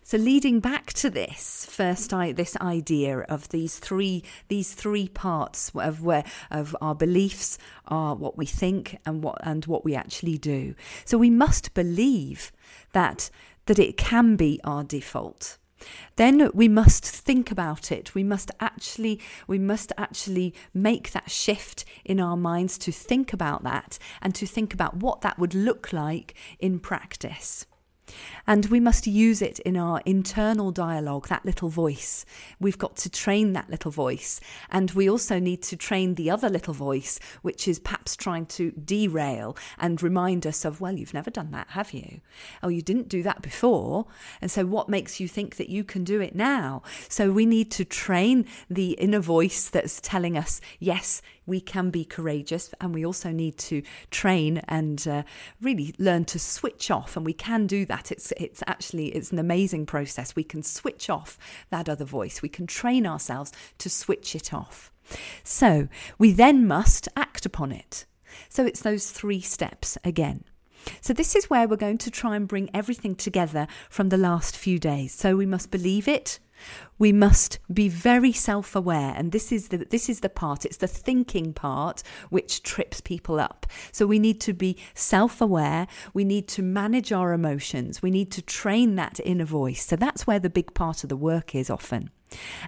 so 0.02 0.18
leading 0.18 0.60
back 0.60 0.92
to 0.94 1.08
this 1.08 1.66
first, 1.70 2.12
I, 2.12 2.32
this 2.32 2.56
idea 2.56 3.20
of 3.20 3.48
these 3.48 3.78
three 3.78 4.22
these 4.48 4.74
three 4.74 5.08
parts 5.08 5.70
of 5.74 6.02
where 6.04 6.24
of 6.50 6.76
our 6.80 6.94
beliefs 6.94 7.58
are 7.88 8.14
what 8.14 8.36
we 8.36 8.46
think 8.46 8.98
and 9.06 9.22
what 9.22 9.38
and 9.42 9.64
what 9.66 9.84
we 9.84 9.94
actually 9.94 10.38
do. 10.38 10.74
So 11.04 11.16
we 11.16 11.30
must 11.30 11.74
believe 11.74 12.52
that 12.92 13.30
that 13.66 13.78
it 13.78 13.96
can 13.96 14.36
be 14.36 14.60
our 14.64 14.84
default. 14.84 15.58
Then 16.16 16.50
we 16.54 16.68
must 16.68 17.04
think 17.04 17.50
about 17.50 17.90
it. 17.90 18.14
We 18.14 18.24
must 18.24 18.50
actually 18.60 19.20
we 19.46 19.58
must 19.58 19.92
actually 19.96 20.54
make 20.72 21.12
that 21.12 21.30
shift 21.30 21.84
in 22.04 22.20
our 22.20 22.36
minds 22.36 22.78
to 22.78 22.92
think 22.92 23.32
about 23.32 23.64
that 23.64 23.98
and 24.22 24.34
to 24.34 24.46
think 24.46 24.74
about 24.74 24.96
what 24.96 25.22
that 25.22 25.38
would 25.38 25.54
look 25.54 25.92
like 25.92 26.34
in 26.58 26.78
practice 26.78 27.66
and 28.46 28.66
we 28.66 28.80
must 28.80 29.06
use 29.06 29.42
it 29.42 29.58
in 29.60 29.76
our 29.76 30.00
internal 30.04 30.70
dialogue, 30.70 31.28
that 31.28 31.44
little 31.44 31.68
voice. 31.68 32.24
We've 32.60 32.78
got 32.78 32.96
to 32.96 33.10
train 33.10 33.52
that 33.52 33.70
little 33.70 33.90
voice. 33.90 34.40
And 34.70 34.90
we 34.92 35.08
also 35.08 35.38
need 35.38 35.62
to 35.64 35.76
train 35.76 36.14
the 36.14 36.30
other 36.30 36.48
little 36.48 36.74
voice, 36.74 37.18
which 37.42 37.66
is 37.66 37.78
perhaps 37.78 38.16
trying 38.16 38.46
to 38.46 38.70
derail 38.72 39.56
and 39.78 40.02
remind 40.02 40.46
us 40.46 40.64
of, 40.64 40.80
well, 40.80 40.92
you've 40.92 41.14
never 41.14 41.30
done 41.30 41.50
that, 41.52 41.68
have 41.70 41.92
you? 41.92 42.20
Oh, 42.62 42.68
you 42.68 42.82
didn't 42.82 43.08
do 43.08 43.22
that 43.22 43.42
before. 43.42 44.06
And 44.40 44.50
so 44.50 44.64
what 44.64 44.88
makes 44.88 45.20
you 45.20 45.28
think 45.28 45.56
that 45.56 45.68
you 45.68 45.84
can 45.84 46.04
do 46.04 46.20
it 46.20 46.34
now? 46.34 46.82
So 47.08 47.30
we 47.30 47.46
need 47.46 47.70
to 47.72 47.84
train 47.84 48.46
the 48.68 48.92
inner 48.92 49.20
voice 49.20 49.68
that's 49.68 50.00
telling 50.00 50.36
us, 50.36 50.60
yes, 50.78 51.22
we 51.46 51.60
can 51.60 51.90
be 51.90 52.04
courageous 52.04 52.70
and 52.80 52.94
we 52.94 53.04
also 53.04 53.30
need 53.30 53.58
to 53.58 53.82
train 54.10 54.58
and 54.68 55.06
uh, 55.06 55.22
really 55.60 55.94
learn 55.98 56.24
to 56.26 56.38
switch 56.38 56.90
off 56.90 57.16
and 57.16 57.24
we 57.24 57.32
can 57.32 57.66
do 57.66 57.84
that. 57.86 58.10
It's 58.10 58.32
it's 58.36 58.62
actually 58.66 59.08
it's 59.08 59.32
an 59.32 59.38
amazing 59.38 59.86
process. 59.86 60.36
We 60.36 60.44
can 60.44 60.62
switch 60.62 61.10
off 61.10 61.38
that 61.70 61.88
other 61.88 62.04
voice. 62.04 62.42
We 62.42 62.48
can 62.48 62.66
train 62.66 63.06
ourselves 63.06 63.52
to 63.78 63.90
switch 63.90 64.34
it 64.34 64.52
off. 64.52 64.92
So 65.42 65.88
we 66.18 66.32
then 66.32 66.66
must 66.66 67.08
act 67.16 67.44
upon 67.44 67.72
it. 67.72 68.06
So 68.48 68.64
it's 68.64 68.80
those 68.80 69.10
three 69.10 69.40
steps 69.40 69.98
again. 70.04 70.44
So, 71.00 71.12
this 71.12 71.34
is 71.34 71.48
where 71.48 71.66
we're 71.66 71.76
going 71.76 71.98
to 71.98 72.10
try 72.10 72.36
and 72.36 72.46
bring 72.46 72.68
everything 72.74 73.14
together 73.14 73.66
from 73.88 74.10
the 74.10 74.18
last 74.18 74.56
few 74.56 74.78
days. 74.78 75.14
So, 75.14 75.34
we 75.36 75.46
must 75.46 75.70
believe 75.70 76.08
it, 76.08 76.38
we 76.98 77.12
must 77.12 77.58
be 77.72 77.88
very 77.88 78.32
self-aware 78.32 79.14
and 79.16 79.32
this 79.32 79.50
is 79.50 79.68
the 79.68 79.78
this 79.78 80.08
is 80.08 80.20
the 80.20 80.28
part 80.28 80.64
it's 80.64 80.78
the 80.78 80.86
thinking 80.86 81.52
part 81.52 82.02
which 82.30 82.62
trips 82.62 83.00
people 83.00 83.40
up. 83.40 83.66
So 83.92 84.06
we 84.06 84.18
need 84.18 84.40
to 84.42 84.52
be 84.52 84.76
self-aware 84.94 85.86
we 86.12 86.24
need 86.24 86.48
to 86.48 86.62
manage 86.62 87.12
our 87.12 87.32
emotions 87.32 88.02
we 88.02 88.10
need 88.10 88.30
to 88.32 88.42
train 88.42 88.94
that 88.96 89.20
inner 89.24 89.44
voice. 89.44 89.84
So 89.84 89.96
that's 89.96 90.26
where 90.26 90.38
the 90.38 90.50
big 90.50 90.74
part 90.74 91.02
of 91.02 91.08
the 91.08 91.16
work 91.16 91.54
is 91.54 91.70
often 91.70 92.10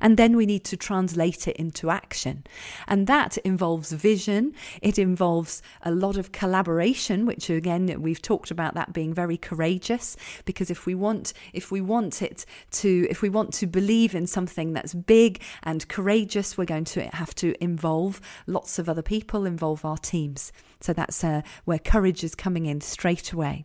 And 0.00 0.16
then 0.16 0.36
we 0.36 0.46
need 0.46 0.64
to 0.64 0.76
translate 0.76 1.48
it 1.48 1.56
into 1.56 1.90
action. 1.90 2.44
And 2.86 3.06
that 3.06 3.36
involves 3.38 3.92
vision, 3.92 4.54
it 4.82 4.98
involves 4.98 5.62
a 5.82 5.90
lot 5.90 6.16
of 6.16 6.32
collaboration, 6.32 7.26
which 7.26 7.50
again 7.50 8.00
we've 8.00 8.22
talked 8.22 8.50
about 8.50 8.74
that 8.74 8.92
being 8.92 9.14
very 9.14 9.36
courageous 9.36 10.16
because 10.44 10.70
if 10.70 10.86
we 10.86 10.94
want 10.94 11.32
if 11.52 11.70
we 11.70 11.80
want 11.80 12.22
it 12.22 12.44
to 12.70 13.06
if 13.10 13.22
we 13.22 13.28
want 13.28 13.52
to 13.54 13.66
believe 13.66 14.14
in 14.14 14.26
something 14.26 14.72
that's 14.72 14.94
big 14.94 15.42
and 15.62 15.88
courageous, 15.88 16.56
we're 16.56 16.64
going 16.64 16.84
to 16.84 17.02
have 17.08 17.34
to 17.36 17.54
involve 17.62 18.20
lots 18.46 18.78
of 18.78 18.88
other 18.88 19.02
people, 19.02 19.46
involve 19.46 19.84
our 19.84 19.98
teams. 19.98 20.52
So 20.80 20.92
that's 20.92 21.22
uh, 21.24 21.42
where 21.64 21.78
courage 21.78 22.22
is 22.22 22.34
coming 22.34 22.66
in 22.66 22.80
straight 22.80 23.32
away. 23.32 23.64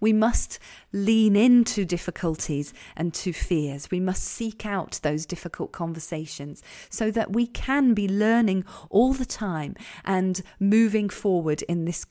We 0.00 0.12
must 0.12 0.58
lean 0.92 1.36
into 1.36 1.84
difficulties 1.84 2.72
and 2.96 3.12
to 3.14 3.32
fears. 3.32 3.90
We 3.90 4.00
must 4.00 4.24
seek 4.24 4.64
out 4.64 5.00
those 5.02 5.26
difficult 5.26 5.72
conversations 5.72 6.62
so 6.90 7.10
that 7.10 7.32
we 7.32 7.46
can 7.46 7.94
be 7.94 8.08
learning 8.08 8.64
all 8.90 9.12
the 9.12 9.26
time 9.26 9.74
and 10.04 10.40
moving 10.58 11.08
forward 11.08 11.62
in 11.62 11.84
this 11.84 12.04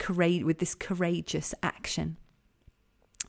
with 0.44 0.58
this 0.58 0.74
courageous 0.74 1.54
action. 1.62 2.16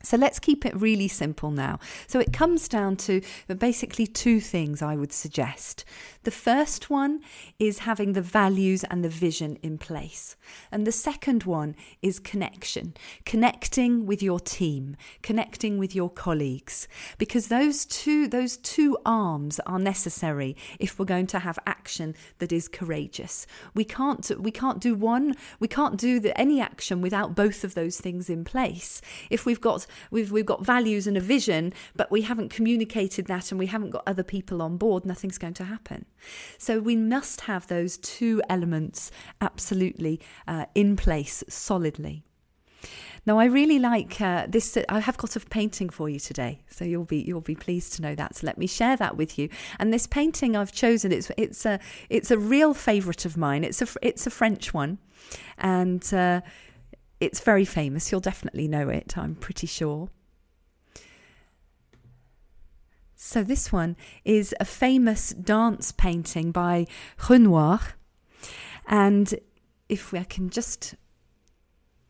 So 0.02 0.16
let's 0.16 0.38
keep 0.38 0.64
it 0.64 0.80
really 0.80 1.08
simple 1.08 1.50
now. 1.50 1.78
So 2.06 2.20
it 2.20 2.32
comes 2.32 2.68
down 2.68 2.96
to 2.96 3.20
uh, 3.48 3.54
basically 3.54 4.06
two 4.06 4.40
things 4.40 4.82
I 4.82 4.96
would 4.96 5.12
suggest. 5.12 5.84
The 6.22 6.30
first 6.30 6.90
one 6.90 7.20
is 7.58 7.80
having 7.80 8.12
the 8.12 8.22
values 8.22 8.84
and 8.84 9.04
the 9.04 9.08
vision 9.08 9.56
in 9.62 9.78
place. 9.78 10.36
And 10.70 10.86
the 10.86 10.92
second 10.92 11.44
one 11.44 11.76
is 12.02 12.18
connection, 12.18 12.94
connecting 13.24 14.06
with 14.06 14.22
your 14.22 14.40
team, 14.40 14.96
connecting 15.22 15.78
with 15.78 15.94
your 15.94 16.10
colleagues, 16.10 16.88
because 17.18 17.48
those 17.48 17.84
two, 17.86 18.26
those 18.28 18.56
two 18.58 18.98
arms 19.06 19.60
are 19.66 19.78
necessary 19.78 20.56
if 20.78 20.98
we're 20.98 21.06
going 21.06 21.26
to 21.28 21.38
have 21.38 21.58
action 21.66 22.14
that 22.38 22.52
is 22.52 22.68
courageous. 22.68 23.46
We 23.74 23.84
can't, 23.84 24.30
we 24.38 24.50
can't 24.50 24.80
do 24.80 24.94
one, 24.94 25.36
we 25.58 25.68
can't 25.68 25.98
do 25.98 26.20
the, 26.20 26.38
any 26.38 26.60
action 26.60 27.00
without 27.00 27.34
both 27.34 27.64
of 27.64 27.74
those 27.74 27.98
things 27.98 28.28
in 28.28 28.44
place. 28.44 29.00
If 29.30 29.46
we've 29.46 29.60
got, 29.60 29.86
we've, 30.10 30.30
we've 30.30 30.46
got 30.46 30.64
values 30.64 31.06
and 31.06 31.16
a 31.16 31.20
vision, 31.20 31.72
but 31.96 32.10
we 32.10 32.22
haven't 32.22 32.50
communicated 32.50 33.26
that 33.26 33.50
and 33.50 33.58
we 33.58 33.66
haven't 33.66 33.90
got 33.90 34.02
other 34.06 34.22
people 34.22 34.62
on 34.62 34.76
board, 34.76 35.04
nothing's 35.04 35.38
going 35.38 35.54
to 35.54 35.64
happen. 35.64 36.04
So 36.58 36.80
we 36.80 36.96
must 36.96 37.42
have 37.42 37.66
those 37.66 37.98
two 37.98 38.42
elements 38.48 39.10
absolutely 39.40 40.20
uh, 40.46 40.66
in 40.74 40.96
place 40.96 41.42
solidly. 41.48 42.24
Now, 43.26 43.38
I 43.38 43.44
really 43.44 43.78
like 43.78 44.20
uh, 44.20 44.46
this. 44.48 44.78
I 44.88 45.00
have 45.00 45.18
got 45.18 45.36
a 45.36 45.40
painting 45.40 45.90
for 45.90 46.08
you 46.08 46.18
today, 46.18 46.62
so 46.70 46.84
you'll 46.84 47.04
be 47.04 47.18
you'll 47.18 47.42
be 47.42 47.54
pleased 47.54 47.92
to 47.94 48.02
know 48.02 48.14
that. 48.14 48.36
So 48.36 48.46
let 48.46 48.56
me 48.56 48.66
share 48.66 48.96
that 48.96 49.16
with 49.16 49.38
you. 49.38 49.50
And 49.78 49.92
this 49.92 50.06
painting 50.06 50.56
I've 50.56 50.72
chosen 50.72 51.12
it's 51.12 51.30
it's 51.36 51.66
a 51.66 51.78
it's 52.08 52.30
a 52.30 52.38
real 52.38 52.72
favourite 52.72 53.26
of 53.26 53.36
mine. 53.36 53.62
It's 53.62 53.82
a 53.82 53.88
it's 54.00 54.26
a 54.26 54.30
French 54.30 54.72
one, 54.72 54.98
and 55.58 56.02
uh, 56.14 56.40
it's 57.20 57.40
very 57.40 57.64
famous. 57.64 58.10
You'll 58.10 58.20
definitely 58.20 58.66
know 58.66 58.88
it. 58.88 59.16
I'm 59.16 59.34
pretty 59.34 59.66
sure. 59.66 60.08
So 63.14 63.44
this 63.44 63.70
one 63.70 63.96
is 64.24 64.54
a 64.58 64.64
famous 64.64 65.30
dance 65.30 65.92
painting 65.92 66.52
by 66.52 66.86
Renoir. 67.28 67.80
And 68.86 69.34
if 69.88 70.14
I 70.14 70.24
can 70.24 70.48
just 70.48 70.94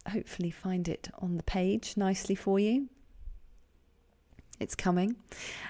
hopefully 0.08 0.50
find 0.50 0.88
it 0.88 1.08
on 1.18 1.36
the 1.36 1.42
page 1.42 1.96
nicely 1.96 2.34
for 2.34 2.58
you. 2.58 2.88
It's 4.58 4.74
coming. 4.74 5.16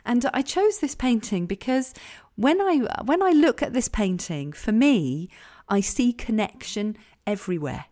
And 0.05 0.29
I 0.35 0.43
chose 0.43 0.79
this 0.79 0.95
painting 0.95 1.47
because 1.47 1.95
when 2.37 2.61
I 2.61 2.79
when 3.05 3.23
I 3.23 3.31
look 3.31 3.63
at 3.63 3.73
this 3.73 3.89
painting, 3.89 4.53
for 4.53 4.73
me, 4.73 5.31
I 5.69 5.81
see 5.81 6.13
connection 6.13 6.97
everywhere 7.27 7.87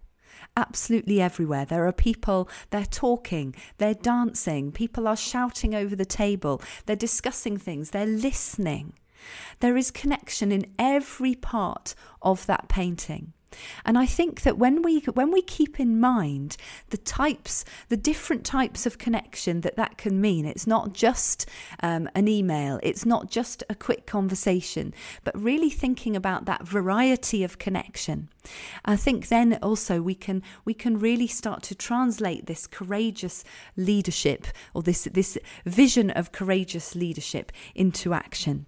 absolutely 0.58 1.22
everywhere. 1.22 1.64
There 1.64 1.86
are 1.86 1.92
people, 1.92 2.48
they're 2.70 2.84
talking, 2.84 3.54
they're 3.78 3.94
dancing, 3.94 4.72
people 4.72 5.06
are 5.06 5.16
shouting 5.16 5.74
over 5.74 5.94
the 5.94 6.04
table, 6.04 6.60
they're 6.84 6.96
discussing 6.96 7.56
things, 7.56 7.90
they're 7.90 8.04
listening. 8.04 8.94
There 9.60 9.76
is 9.76 9.90
connection 9.90 10.52
in 10.52 10.66
every 10.78 11.34
part 11.34 11.94
of 12.22 12.46
that 12.46 12.68
painting. 12.68 13.32
And 13.84 13.96
I 13.96 14.06
think 14.06 14.42
that 14.42 14.58
when 14.58 14.82
we 14.82 15.00
when 15.14 15.30
we 15.30 15.42
keep 15.42 15.80
in 15.80 16.00
mind 16.00 16.56
the 16.90 16.98
types, 16.98 17.64
the 17.88 17.96
different 17.96 18.44
types 18.44 18.86
of 18.86 18.98
connection 18.98 19.62
that 19.62 19.76
that 19.76 19.98
can 19.98 20.20
mean, 20.20 20.44
it's 20.44 20.66
not 20.66 20.92
just 20.92 21.46
um, 21.82 22.08
an 22.14 22.28
email, 22.28 22.78
it's 22.82 23.06
not 23.06 23.30
just 23.30 23.62
a 23.70 23.74
quick 23.74 24.06
conversation, 24.06 24.92
but 25.24 25.40
really 25.40 25.70
thinking 25.70 26.14
about 26.16 26.44
that 26.44 26.66
variety 26.66 27.42
of 27.44 27.58
connection. 27.58 28.28
I 28.84 28.96
think 28.96 29.28
then 29.28 29.58
also 29.62 30.00
we 30.00 30.14
can 30.14 30.42
we 30.64 30.74
can 30.74 30.98
really 30.98 31.26
start 31.26 31.62
to 31.64 31.74
translate 31.74 32.46
this 32.46 32.66
courageous 32.66 33.44
leadership 33.76 34.46
or 34.74 34.82
this 34.82 35.04
this 35.04 35.38
vision 35.64 36.10
of 36.10 36.32
courageous 36.32 36.94
leadership 36.94 37.52
into 37.74 38.12
action. 38.12 38.66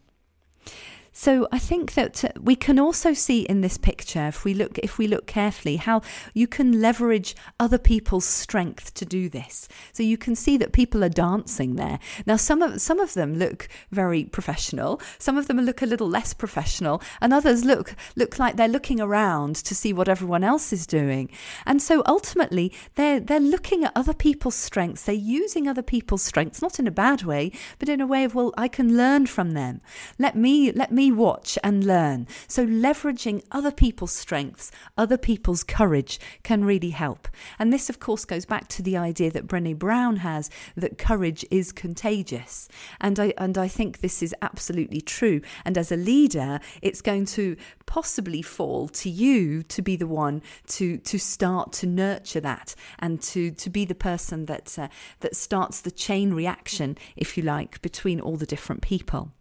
So 1.20 1.46
I 1.52 1.58
think 1.58 1.92
that 1.92 2.24
uh, 2.24 2.30
we 2.40 2.56
can 2.56 2.78
also 2.78 3.12
see 3.12 3.42
in 3.42 3.60
this 3.60 3.76
picture, 3.76 4.28
if 4.28 4.42
we 4.42 4.54
look 4.54 4.78
if 4.78 4.96
we 4.96 5.06
look 5.06 5.26
carefully, 5.26 5.76
how 5.76 6.00
you 6.32 6.46
can 6.46 6.80
leverage 6.80 7.36
other 7.58 7.76
people's 7.76 8.24
strength 8.24 8.94
to 8.94 9.04
do 9.04 9.28
this. 9.28 9.68
So 9.92 10.02
you 10.02 10.16
can 10.16 10.34
see 10.34 10.56
that 10.56 10.72
people 10.72 11.04
are 11.04 11.10
dancing 11.10 11.76
there. 11.76 11.98
Now 12.24 12.36
some 12.36 12.62
of 12.62 12.80
some 12.80 12.98
of 13.00 13.12
them 13.12 13.34
look 13.34 13.68
very 13.90 14.24
professional, 14.24 14.98
some 15.18 15.36
of 15.36 15.46
them 15.46 15.60
look 15.60 15.82
a 15.82 15.86
little 15.92 16.08
less 16.08 16.32
professional, 16.32 17.02
and 17.20 17.34
others 17.34 17.66
look 17.66 17.94
look 18.16 18.38
like 18.38 18.56
they're 18.56 18.66
looking 18.66 18.98
around 18.98 19.56
to 19.56 19.74
see 19.74 19.92
what 19.92 20.08
everyone 20.08 20.42
else 20.42 20.72
is 20.72 20.86
doing. 20.86 21.28
And 21.66 21.82
so 21.82 22.02
ultimately 22.06 22.72
they're 22.94 23.20
they're 23.20 23.40
looking 23.40 23.84
at 23.84 23.92
other 23.94 24.14
people's 24.14 24.54
strengths, 24.54 25.04
they're 25.04 25.14
using 25.42 25.68
other 25.68 25.82
people's 25.82 26.22
strengths, 26.22 26.62
not 26.62 26.78
in 26.78 26.86
a 26.86 26.90
bad 26.90 27.24
way, 27.24 27.52
but 27.78 27.90
in 27.90 28.00
a 28.00 28.06
way 28.06 28.24
of, 28.24 28.34
well, 28.34 28.54
I 28.56 28.68
can 28.68 28.96
learn 28.96 29.26
from 29.26 29.50
them. 29.50 29.82
Let 30.18 30.34
me 30.34 30.72
let 30.72 30.90
me 30.90 31.09
watch 31.16 31.58
and 31.62 31.84
learn. 31.84 32.26
So, 32.48 32.66
leveraging 32.66 33.42
other 33.50 33.70
people's 33.70 34.12
strengths, 34.12 34.70
other 34.96 35.18
people's 35.18 35.64
courage 35.64 36.18
can 36.42 36.64
really 36.64 36.90
help. 36.90 37.28
And 37.58 37.72
this, 37.72 37.88
of 37.90 38.00
course, 38.00 38.24
goes 38.24 38.44
back 38.44 38.68
to 38.68 38.82
the 38.82 38.96
idea 38.96 39.30
that 39.30 39.46
Brene 39.46 39.78
Brown 39.78 40.16
has 40.16 40.50
that 40.76 40.98
courage 40.98 41.44
is 41.50 41.72
contagious. 41.72 42.68
And 43.00 43.18
I, 43.18 43.34
and 43.38 43.56
I 43.56 43.68
think 43.68 44.00
this 44.00 44.22
is 44.22 44.34
absolutely 44.42 45.00
true. 45.00 45.40
And 45.64 45.76
as 45.76 45.92
a 45.92 45.96
leader, 45.96 46.60
it's 46.82 47.00
going 47.00 47.26
to 47.26 47.56
possibly 47.86 48.42
fall 48.42 48.88
to 48.88 49.10
you 49.10 49.62
to 49.64 49.82
be 49.82 49.96
the 49.96 50.06
one 50.06 50.42
to, 50.68 50.98
to 50.98 51.18
start 51.18 51.72
to 51.72 51.86
nurture 51.86 52.40
that 52.40 52.74
and 52.98 53.20
to, 53.22 53.50
to 53.50 53.70
be 53.70 53.84
the 53.84 53.94
person 53.94 54.46
that, 54.46 54.78
uh, 54.78 54.88
that 55.20 55.34
starts 55.34 55.80
the 55.80 55.90
chain 55.90 56.32
reaction, 56.32 56.96
if 57.16 57.36
you 57.36 57.42
like, 57.42 57.82
between 57.82 58.20
all 58.20 58.36
the 58.36 58.46
different 58.46 58.82
people. 58.82 59.32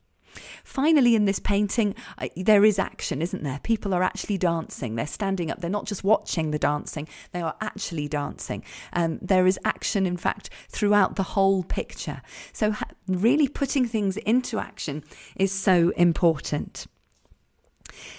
Finally, 0.64 1.16
in 1.16 1.26
this 1.26 1.40
painting, 1.40 1.96
there 2.36 2.66
is 2.66 2.80
action, 2.80 3.22
isn't 3.22 3.44
there? 3.44 3.60
People 3.64 3.94
are 3.94 4.04
actually 4.04 4.38
dancing. 4.38 4.96
They're 4.96 5.08
standing 5.08 5.52
up. 5.52 5.62
They're 5.62 5.70
not 5.70 5.86
just 5.86 6.04
watching 6.04 6.52
the 6.52 6.60
dancing, 6.60 7.08
they 7.32 7.42
are 7.42 7.56
actually 7.62 8.08
dancing. 8.08 8.64
Um, 8.94 9.20
there 9.22 9.48
is 9.48 9.60
action, 9.66 10.06
in 10.06 10.18
fact, 10.18 10.50
throughout 10.70 11.16
the 11.16 11.24
whole 11.24 11.64
picture. 11.64 12.22
So, 12.54 12.74
really 13.08 13.48
putting 13.48 13.86
things 13.86 14.18
into 14.18 14.60
action 14.60 15.04
is 15.36 15.52
so 15.52 15.90
important. 15.96 16.88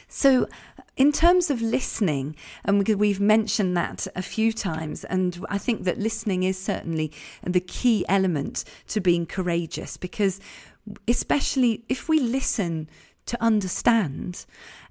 So, 0.08 0.48
in 0.96 1.12
terms 1.12 1.50
of 1.50 1.62
listening, 1.62 2.36
and 2.64 2.86
we've 2.86 3.20
mentioned 3.20 3.76
that 3.76 4.06
a 4.14 4.22
few 4.22 4.52
times, 4.52 5.04
and 5.04 5.44
I 5.48 5.56
think 5.56 5.84
that 5.84 5.98
listening 5.98 6.42
is 6.42 6.58
certainly 6.58 7.12
the 7.42 7.60
key 7.60 8.04
element 8.08 8.64
to 8.88 9.00
being 9.00 9.24
courageous 9.24 9.96
because 9.96 10.40
especially 11.08 11.84
if 11.88 12.08
we 12.08 12.18
listen 12.20 12.88
to 13.26 13.42
understand 13.42 14.46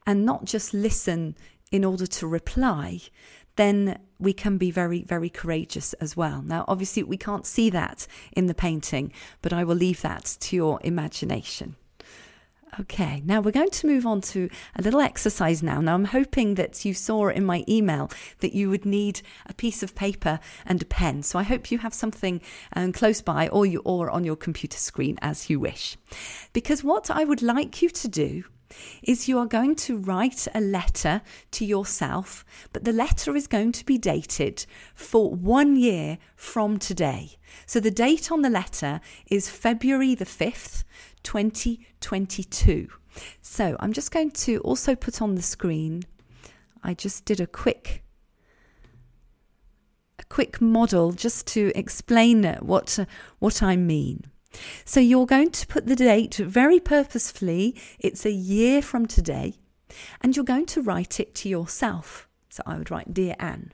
and 0.06 0.26
not 0.26 0.46
just 0.46 0.74
listen 0.74 1.36
in 1.72 1.86
order 1.86 2.08
to 2.08 2.28
reply, 2.28 3.00
then 3.56 4.00
we 4.20 4.34
can 4.34 4.58
be 4.58 4.72
very, 4.72 5.04
very 5.04 5.30
courageous 5.30 5.94
as 5.94 6.16
well. 6.16 6.42
Now, 6.42 6.66
obviously, 6.68 7.04
we 7.04 7.18
can't 7.18 7.46
see 7.46 7.70
that 7.72 8.08
in 8.32 8.48
the 8.48 8.54
painting, 8.54 9.12
but 9.42 9.54
I 9.54 9.64
will 9.64 9.76
leave 9.76 10.02
that 10.02 10.38
to 10.40 10.56
your 10.56 10.80
imagination. 10.84 11.76
Okay, 12.78 13.22
now 13.26 13.42
we're 13.42 13.52
going 13.52 13.72
to 13.72 13.88
move 13.88 14.06
on 14.06 14.22
to 14.22 14.48
a 14.76 14.82
little 14.82 15.02
exercise 15.02 15.64
now. 15.64 15.82
Now, 15.82 15.96
I'm 15.96 16.06
hoping 16.06 16.54
that 16.56 16.86
you 16.86 16.94
saw 16.94 17.30
in 17.30 17.44
my 17.44 17.64
email 17.68 18.12
that 18.40 18.54
you 18.54 18.70
would 18.70 18.86
need 18.86 19.22
a 19.48 19.54
piece 19.54 19.82
of 19.82 19.96
paper 19.96 20.40
and 20.66 20.82
a 20.82 20.86
pen. 20.86 21.24
So 21.24 21.40
I 21.40 21.44
hope 21.44 21.72
you 21.72 21.80
have 21.80 21.96
something 21.96 22.42
um, 22.76 22.94
close 22.94 23.22
by 23.22 23.48
or, 23.48 23.66
you, 23.66 23.82
or 23.86 24.12
on 24.12 24.24
your 24.24 24.36
computer 24.36 24.78
screen 24.78 25.18
as 25.22 25.50
you 25.50 25.60
wish. 25.60 25.98
Because 26.54 26.84
what 26.84 27.10
I 27.10 27.24
would 27.24 27.42
like 27.42 27.82
you 27.82 27.90
to 27.90 28.08
do 28.08 28.44
is 29.02 29.28
you 29.28 29.40
are 29.40 29.46
going 29.46 29.76
to 29.76 29.98
write 29.98 30.48
a 30.54 30.62
letter 30.62 31.22
to 31.52 31.66
yourself, 31.66 32.46
but 32.72 32.84
the 32.84 32.94
letter 32.94 33.36
is 33.36 33.48
going 33.48 33.72
to 33.72 33.86
be 33.86 33.98
dated 33.98 34.66
for 34.94 35.34
one 35.34 35.76
year 35.76 36.18
from 36.36 36.78
today. 36.78 37.38
So 37.66 37.80
the 37.80 37.92
date 37.92 38.32
on 38.32 38.42
the 38.42 38.50
letter 38.50 39.02
is 39.28 39.50
February 39.50 40.14
the 40.16 40.26
5th, 40.26 40.84
2022. 41.24 42.90
So 43.42 43.76
I'm 43.80 43.94
just 43.94 44.12
going 44.12 44.32
to 44.32 44.60
also 44.60 44.96
put 44.96 45.22
on 45.22 45.36
the 45.36 45.42
screen. 45.42 46.04
I 46.84 46.94
just 46.94 47.26
did 47.26 47.40
a 47.40 47.48
quick 47.48 48.04
a 50.18 50.24
quick 50.26 50.60
model 50.62 51.12
just 51.14 51.48
to 51.48 51.72
explain 51.76 52.44
what 52.62 53.00
what 53.40 53.64
I 53.64 53.76
mean. 53.76 54.26
So 54.86 55.00
you're 55.00 55.26
going 55.26 55.52
to 55.52 55.68
put 55.68 55.86
the 55.86 55.96
date 55.96 56.36
very 56.36 56.80
purposefully. 56.80 57.76
It's 58.00 58.26
a 58.26 58.32
year 58.32 58.82
from 58.82 59.06
today, 59.06 59.56
and 60.22 60.36
you're 60.36 60.46
going 60.46 60.66
to 60.68 60.82
write 60.82 61.20
it 61.20 61.36
to 61.36 61.50
yourself. 61.50 62.28
So 62.50 62.64
I 62.66 62.78
would 62.78 62.90
write 62.90 63.14
Dear 63.14 63.36
Anne. 63.40 63.74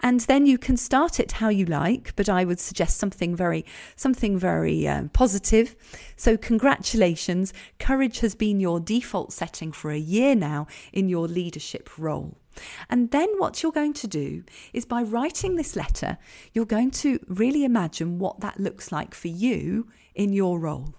And 0.00 0.20
then 0.20 0.46
you 0.46 0.58
can 0.58 0.76
start 0.76 1.18
it 1.18 1.32
how 1.32 1.48
you 1.48 1.64
like, 1.64 2.14
but 2.16 2.28
I 2.28 2.44
would 2.44 2.60
suggest 2.60 2.98
something 2.98 3.34
very, 3.34 3.64
something 3.96 4.38
very 4.38 4.86
um, 4.86 5.08
positive. 5.08 5.74
So 6.16 6.36
congratulations, 6.36 7.52
courage 7.78 8.20
has 8.20 8.34
been 8.34 8.60
your 8.60 8.80
default 8.80 9.32
setting 9.32 9.72
for 9.72 9.90
a 9.90 9.98
year 9.98 10.34
now 10.34 10.66
in 10.92 11.08
your 11.08 11.26
leadership 11.26 11.98
role. 11.98 12.36
And 12.88 13.10
then 13.10 13.28
what 13.38 13.62
you're 13.62 13.72
going 13.72 13.94
to 13.94 14.06
do 14.06 14.44
is 14.72 14.86
by 14.86 15.02
writing 15.02 15.56
this 15.56 15.76
letter, 15.76 16.18
you're 16.52 16.64
going 16.64 16.90
to 16.92 17.18
really 17.28 17.64
imagine 17.64 18.18
what 18.18 18.40
that 18.40 18.58
looks 18.60 18.90
like 18.92 19.14
for 19.14 19.28
you 19.28 19.88
in 20.14 20.32
your 20.32 20.58
role. 20.58 20.94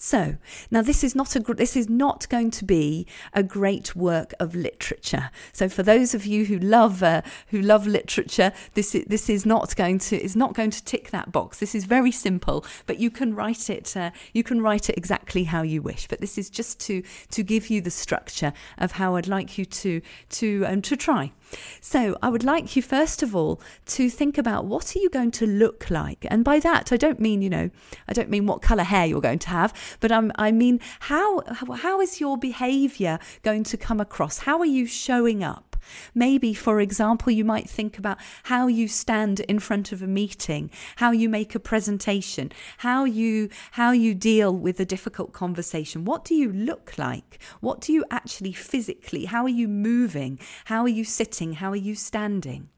So 0.00 0.36
now 0.70 0.80
this 0.80 1.02
is 1.02 1.16
not 1.16 1.34
a 1.34 1.40
this 1.40 1.76
is 1.76 1.88
not 1.88 2.28
going 2.28 2.52
to 2.52 2.64
be 2.64 3.04
a 3.34 3.42
great 3.42 3.96
work 3.96 4.32
of 4.38 4.54
literature. 4.54 5.30
So 5.52 5.68
for 5.68 5.82
those 5.82 6.14
of 6.14 6.24
you 6.24 6.44
who 6.44 6.56
love 6.56 7.02
uh, 7.02 7.22
who 7.48 7.60
love 7.60 7.84
literature, 7.84 8.52
this 8.74 8.94
is, 8.94 9.04
this 9.06 9.28
is 9.28 9.44
not 9.44 9.74
going 9.74 9.98
to 9.98 10.22
is 10.22 10.36
not 10.36 10.54
going 10.54 10.70
to 10.70 10.84
tick 10.84 11.10
that 11.10 11.32
box. 11.32 11.58
This 11.58 11.74
is 11.74 11.84
very 11.84 12.12
simple, 12.12 12.64
but 12.86 13.00
you 13.00 13.10
can 13.10 13.34
write 13.34 13.68
it 13.68 13.96
uh, 13.96 14.12
you 14.32 14.44
can 14.44 14.62
write 14.62 14.88
it 14.88 14.96
exactly 14.96 15.44
how 15.44 15.62
you 15.62 15.82
wish. 15.82 16.06
But 16.06 16.20
this 16.20 16.38
is 16.38 16.48
just 16.48 16.78
to 16.80 17.02
to 17.32 17.42
give 17.42 17.68
you 17.68 17.80
the 17.80 17.90
structure 17.90 18.52
of 18.78 18.92
how 18.92 19.16
I'd 19.16 19.26
like 19.26 19.58
you 19.58 19.64
to 19.64 20.00
to 20.30 20.64
um, 20.66 20.80
to 20.82 20.96
try. 20.96 21.32
So 21.80 22.16
I 22.22 22.28
would 22.28 22.44
like 22.44 22.76
you 22.76 22.82
first 22.82 23.22
of 23.22 23.34
all 23.34 23.60
to 23.86 24.10
think 24.10 24.38
about 24.38 24.66
what 24.66 24.94
are 24.94 25.00
you 25.00 25.10
going 25.10 25.32
to 25.32 25.46
look 25.46 25.90
like, 25.90 26.24
and 26.30 26.44
by 26.44 26.60
that 26.60 26.92
I 26.92 26.96
don't 26.96 27.18
mean 27.18 27.42
you 27.42 27.50
know 27.50 27.70
I 28.06 28.12
don't 28.12 28.30
mean 28.30 28.46
what 28.46 28.62
color 28.62 28.84
hair 28.84 29.06
you're 29.06 29.20
going 29.20 29.40
to 29.40 29.48
have, 29.48 29.74
but 30.00 30.12
um, 30.12 30.32
I 30.36 30.52
mean 30.52 30.80
how 31.00 31.42
how 31.76 32.00
is 32.00 32.20
your 32.20 32.36
behaviour 32.36 33.18
going 33.42 33.64
to 33.64 33.76
come 33.76 34.00
across? 34.00 34.38
How 34.38 34.58
are 34.58 34.66
you 34.66 34.86
showing 34.86 35.42
up? 35.42 35.68
Maybe, 36.14 36.54
for 36.54 36.80
example, 36.80 37.32
you 37.32 37.44
might 37.44 37.68
think 37.68 37.98
about 37.98 38.18
how 38.44 38.66
you 38.66 38.88
stand 38.88 39.40
in 39.40 39.58
front 39.58 39.92
of 39.92 40.02
a 40.02 40.06
meeting, 40.06 40.70
how 40.96 41.12
you 41.12 41.28
make 41.28 41.54
a 41.54 41.60
presentation, 41.60 42.52
how 42.78 43.04
you 43.04 43.48
how 43.72 43.92
you 43.92 44.14
deal 44.14 44.54
with 44.54 44.80
a 44.80 44.84
difficult 44.84 45.32
conversation. 45.32 46.04
What 46.04 46.24
do 46.24 46.34
you 46.34 46.52
look 46.52 46.98
like? 46.98 47.38
What 47.60 47.80
do 47.80 47.92
you 47.92 48.04
actually 48.10 48.52
physically? 48.52 49.26
How 49.26 49.44
are 49.44 49.48
you 49.48 49.68
moving? 49.68 50.38
How 50.66 50.82
are 50.82 50.88
you 50.88 51.04
sitting? 51.04 51.54
How 51.54 51.70
are 51.70 51.76
you 51.76 51.94
standing? 51.94 52.68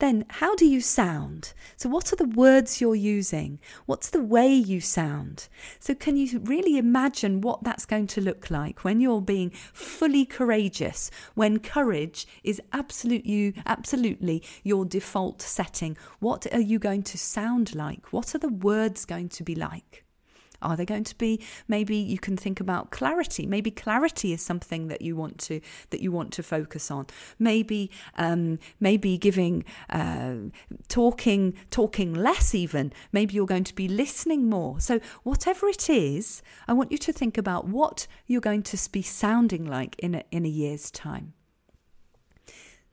Then, 0.00 0.24
how 0.28 0.54
do 0.54 0.64
you 0.64 0.80
sound? 0.80 1.52
So, 1.76 1.90
what 1.90 2.10
are 2.10 2.16
the 2.16 2.24
words 2.24 2.80
you're 2.80 2.94
using? 2.94 3.58
What's 3.84 4.08
the 4.08 4.22
way 4.22 4.48
you 4.50 4.80
sound? 4.80 5.46
So, 5.78 5.94
can 5.94 6.16
you 6.16 6.38
really 6.38 6.78
imagine 6.78 7.42
what 7.42 7.62
that's 7.64 7.84
going 7.84 8.06
to 8.08 8.22
look 8.22 8.50
like 8.50 8.82
when 8.82 9.02
you're 9.02 9.20
being 9.20 9.50
fully 9.50 10.24
courageous, 10.24 11.10
when 11.34 11.58
courage 11.58 12.26
is 12.42 12.62
absolutely, 12.72 13.54
absolutely 13.66 14.42
your 14.62 14.86
default 14.86 15.42
setting? 15.42 15.98
What 16.18 16.46
are 16.50 16.60
you 16.60 16.78
going 16.78 17.02
to 17.02 17.18
sound 17.18 17.74
like? 17.74 18.10
What 18.10 18.34
are 18.34 18.38
the 18.38 18.48
words 18.48 19.04
going 19.04 19.28
to 19.28 19.44
be 19.44 19.54
like? 19.54 20.06
Are 20.62 20.76
they 20.76 20.84
going 20.84 21.04
to 21.04 21.16
be 21.16 21.40
maybe 21.68 21.96
you 21.96 22.18
can 22.18 22.36
think 22.36 22.60
about 22.60 22.90
clarity? 22.90 23.46
Maybe 23.46 23.70
clarity 23.70 24.32
is 24.32 24.42
something 24.42 24.88
that 24.88 25.02
you 25.02 25.16
want 25.16 25.38
to 25.38 25.60
that 25.90 26.00
you 26.00 26.12
want 26.12 26.32
to 26.34 26.42
focus 26.42 26.90
on. 26.90 27.06
Maybe 27.38 27.90
um, 28.16 28.58
maybe 28.78 29.18
giving 29.18 29.64
uh, 29.88 30.34
talking 30.88 31.54
talking 31.70 32.14
less 32.14 32.54
even. 32.54 32.92
Maybe 33.12 33.34
you're 33.34 33.46
going 33.46 33.64
to 33.64 33.74
be 33.74 33.88
listening 33.88 34.48
more. 34.48 34.80
So 34.80 35.00
whatever 35.22 35.68
it 35.68 35.88
is, 35.88 36.42
I 36.68 36.72
want 36.72 36.92
you 36.92 36.98
to 36.98 37.12
think 37.12 37.38
about 37.38 37.66
what 37.66 38.06
you're 38.26 38.40
going 38.40 38.62
to 38.64 38.90
be 38.90 39.02
sounding 39.02 39.64
like 39.64 39.96
in 39.98 40.14
a, 40.14 40.24
in 40.30 40.44
a 40.44 40.48
year's 40.48 40.90
time 40.90 41.34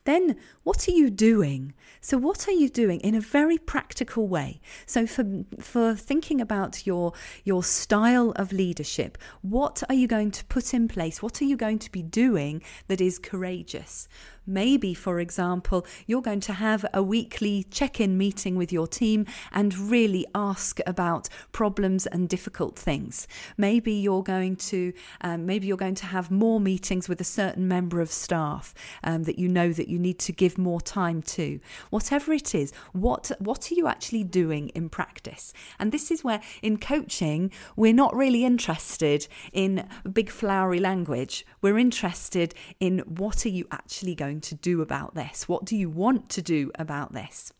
then 0.07 0.37
what 0.63 0.87
are 0.87 0.91
you 0.91 1.09
doing? 1.09 1.73
So 1.99 2.17
what 2.17 2.47
are 2.47 2.53
you 2.53 2.69
doing 2.69 3.01
in 3.01 3.13
a 3.13 3.19
very 3.19 3.57
practical 3.57 4.29
way? 4.29 4.61
So 4.85 5.05
for 5.05 5.25
for 5.59 5.95
thinking 5.95 6.39
about 6.39 6.87
your 6.87 7.11
your 7.43 7.61
style 7.61 8.31
of 8.37 8.53
leadership, 8.53 9.17
what 9.41 9.83
are 9.89 9.95
you 9.95 10.07
going 10.07 10.31
to 10.31 10.45
put 10.45 10.73
in 10.73 10.87
place? 10.87 11.21
What 11.21 11.41
are 11.41 11.45
you 11.45 11.57
going 11.57 11.79
to 11.79 11.91
be 11.91 12.01
doing 12.01 12.63
that 12.87 13.01
is 13.01 13.19
courageous? 13.19 14.07
Maybe, 14.47 14.93
for 14.93 15.19
example, 15.19 15.85
you're 16.05 16.21
going 16.21 16.39
to 16.41 16.53
have 16.53 16.85
a 16.93 17.03
weekly 17.03 17.65
check 17.69 17.99
in 17.99 18.17
meeting 18.17 18.55
with 18.55 18.71
your 18.71 18.87
team 18.87 19.25
and 19.51 19.77
really 19.77 20.25
ask 20.33 20.79
about 20.87 21.27
problems 21.51 22.07
and 22.07 22.29
difficult 22.29 22.79
things. 22.79 23.27
Maybe 23.57 23.91
you're 23.91 24.23
going 24.23 24.55
to 24.55 24.93
um, 25.21 25.45
maybe 25.45 25.67
you're 25.67 25.75
going 25.75 25.95
to 25.95 26.05
have 26.05 26.31
more 26.31 26.61
meetings 26.61 27.09
with 27.09 27.19
a 27.19 27.25
certain 27.25 27.67
member 27.67 27.99
of 27.99 28.09
staff 28.09 28.73
um, 29.03 29.23
that 29.23 29.37
you 29.37 29.49
know 29.49 29.73
that 29.73 29.89
you 29.89 29.99
need 29.99 30.19
to 30.19 30.31
give 30.31 30.57
more 30.57 30.79
time 30.79 31.21
to. 31.23 31.59
Whatever 31.89 32.31
it 32.31 32.55
is, 32.55 32.71
what 32.93 33.31
what 33.39 33.69
are 33.69 33.75
you 33.75 33.87
actually 33.87 34.23
doing 34.23 34.69
in 34.69 34.87
practice? 34.87 35.51
And 35.77 35.91
this 35.91 36.09
is 36.09 36.23
where 36.23 36.41
in 36.61 36.77
coaching 36.77 37.51
we're 37.75 37.93
not 37.93 38.15
really 38.15 38.45
interested 38.45 39.27
in 39.51 39.87
big 40.13 40.29
flowery 40.29 40.79
language. 40.79 41.45
We're 41.61 41.77
interested 41.77 42.53
in 42.79 42.99
what 42.99 43.45
are 43.45 43.49
you 43.49 43.67
actually 43.71 44.15
going 44.15 44.36
going 44.37 44.41
to 44.41 44.55
do 44.55 44.81
about 44.81 45.15
this? 45.15 45.47
What 45.47 45.65
do 45.65 45.75
you 45.75 45.89
want 45.89 46.29
to 46.29 46.41
do 46.41 46.71
about 46.75 47.13
this? 47.13 47.51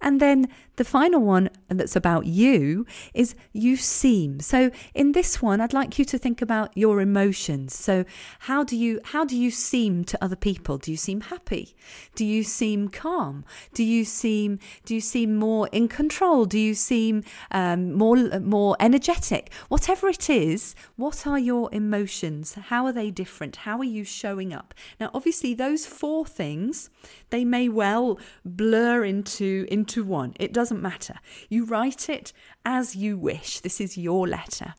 And 0.00 0.20
then 0.20 0.48
the 0.80 0.84
final 0.84 1.20
one 1.20 1.50
that's 1.68 1.94
about 1.94 2.24
you 2.24 2.86
is 3.12 3.34
you 3.52 3.76
seem. 3.76 4.40
So 4.40 4.70
in 4.94 5.12
this 5.12 5.42
one 5.42 5.60
I'd 5.60 5.74
like 5.74 5.98
you 5.98 6.06
to 6.06 6.16
think 6.16 6.40
about 6.40 6.74
your 6.74 7.02
emotions. 7.02 7.74
So 7.74 8.06
how 8.40 8.64
do 8.64 8.76
you 8.76 8.98
how 9.04 9.26
do 9.26 9.36
you 9.36 9.50
seem 9.50 10.04
to 10.04 10.24
other 10.24 10.36
people? 10.36 10.78
Do 10.78 10.90
you 10.90 10.96
seem 10.96 11.20
happy? 11.20 11.76
Do 12.14 12.24
you 12.24 12.42
seem 12.42 12.88
calm? 12.88 13.44
Do 13.74 13.84
you 13.84 14.06
seem 14.06 14.58
do 14.86 14.94
you 14.94 15.02
seem 15.02 15.36
more 15.36 15.68
in 15.70 15.86
control? 15.86 16.46
Do 16.46 16.58
you 16.58 16.74
seem 16.74 17.24
um, 17.50 17.92
more 17.92 18.16
more 18.40 18.74
energetic? 18.80 19.52
Whatever 19.68 20.08
it 20.08 20.30
is, 20.30 20.74
what 20.96 21.26
are 21.26 21.38
your 21.38 21.68
emotions? 21.72 22.54
How 22.54 22.86
are 22.86 22.92
they 22.92 23.10
different? 23.10 23.56
How 23.56 23.76
are 23.78 23.92
you 23.98 24.04
showing 24.04 24.54
up? 24.54 24.72
Now 24.98 25.10
obviously 25.12 25.52
those 25.52 25.84
four 25.84 26.24
things 26.24 26.88
they 27.28 27.44
may 27.44 27.68
well 27.68 28.18
blur 28.46 29.04
into 29.04 29.66
into 29.70 29.89
one. 29.98 30.34
It 30.40 30.52
does 30.54 30.70
doesn't 30.70 30.82
matter. 30.82 31.14
You 31.48 31.64
write 31.64 32.08
it 32.08 32.32
as 32.64 32.94
you 32.94 33.18
wish. 33.18 33.60
This 33.60 33.80
is 33.80 33.98
your 33.98 34.28
letter. 34.28 34.74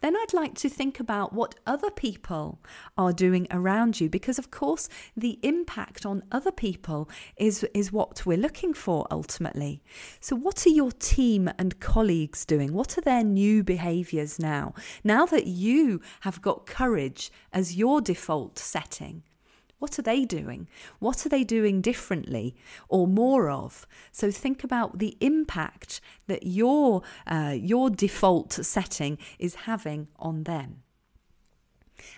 Then 0.00 0.14
I'd 0.14 0.32
like 0.32 0.54
to 0.56 0.68
think 0.68 1.00
about 1.00 1.32
what 1.32 1.56
other 1.66 1.90
people 1.90 2.60
are 2.96 3.12
doing 3.12 3.48
around 3.50 4.00
you 4.00 4.08
because, 4.08 4.38
of 4.38 4.50
course, 4.50 4.88
the 5.16 5.40
impact 5.42 6.06
on 6.06 6.22
other 6.30 6.52
people 6.52 7.08
is, 7.36 7.64
is 7.74 7.90
what 7.90 8.24
we're 8.24 8.38
looking 8.38 8.74
for 8.74 9.08
ultimately. 9.10 9.82
So, 10.20 10.36
what 10.36 10.64
are 10.66 10.76
your 10.82 10.92
team 10.92 11.50
and 11.58 11.80
colleagues 11.80 12.44
doing? 12.44 12.72
What 12.72 12.96
are 12.96 13.00
their 13.00 13.24
new 13.24 13.64
behaviours 13.64 14.38
now? 14.38 14.74
Now 15.02 15.26
that 15.26 15.46
you 15.46 16.00
have 16.20 16.42
got 16.42 16.66
courage 16.66 17.32
as 17.52 17.76
your 17.76 18.00
default 18.00 18.58
setting, 18.58 19.24
what 19.78 19.98
are 19.98 20.02
they 20.02 20.24
doing? 20.24 20.68
What 20.98 21.24
are 21.24 21.28
they 21.28 21.44
doing 21.44 21.80
differently 21.80 22.56
or 22.88 23.06
more 23.06 23.48
of? 23.48 23.86
So 24.12 24.30
think 24.30 24.64
about 24.64 24.98
the 24.98 25.16
impact 25.20 26.00
that 26.26 26.44
your 26.44 27.02
uh, 27.26 27.54
your 27.56 27.90
default 27.90 28.52
setting 28.52 29.18
is 29.38 29.54
having 29.66 30.08
on 30.18 30.44
them. 30.44 30.82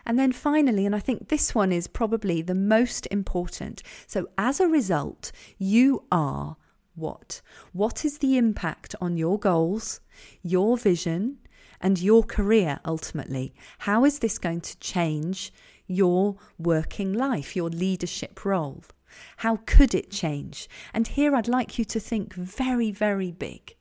And 0.04 0.18
then 0.18 0.32
finally, 0.32 0.86
and 0.86 0.94
I 0.94 1.00
think 1.00 1.28
this 1.28 1.54
one 1.54 1.72
is 1.72 1.86
probably 1.86 2.42
the 2.42 2.54
most 2.54 3.06
important. 3.10 3.82
So 4.06 4.28
as 4.36 4.60
a 4.60 4.68
result, 4.68 5.32
you 5.58 6.04
are 6.12 6.56
what? 6.94 7.40
What 7.72 8.04
is 8.04 8.18
the 8.18 8.36
impact 8.36 8.94
on 9.00 9.16
your 9.16 9.38
goals, 9.38 10.00
your 10.42 10.76
vision, 10.76 11.38
and 11.80 11.98
your 11.98 12.22
career 12.22 12.78
ultimately? 12.84 13.54
How 13.78 14.04
is 14.04 14.18
this 14.18 14.38
going 14.38 14.60
to 14.62 14.78
change 14.78 15.52
your 15.90 16.36
working 16.56 17.12
life, 17.12 17.56
your 17.56 17.68
leadership 17.68 18.44
role. 18.44 18.84
How 19.38 19.56
could 19.66 19.92
it 19.92 20.10
change? 20.10 20.68
And 20.94 21.08
here 21.08 21.34
I'd 21.34 21.48
like 21.48 21.78
you 21.78 21.84
to 21.86 21.98
think 21.98 22.32
very, 22.32 22.92
very 22.92 23.32
big. 23.32 23.74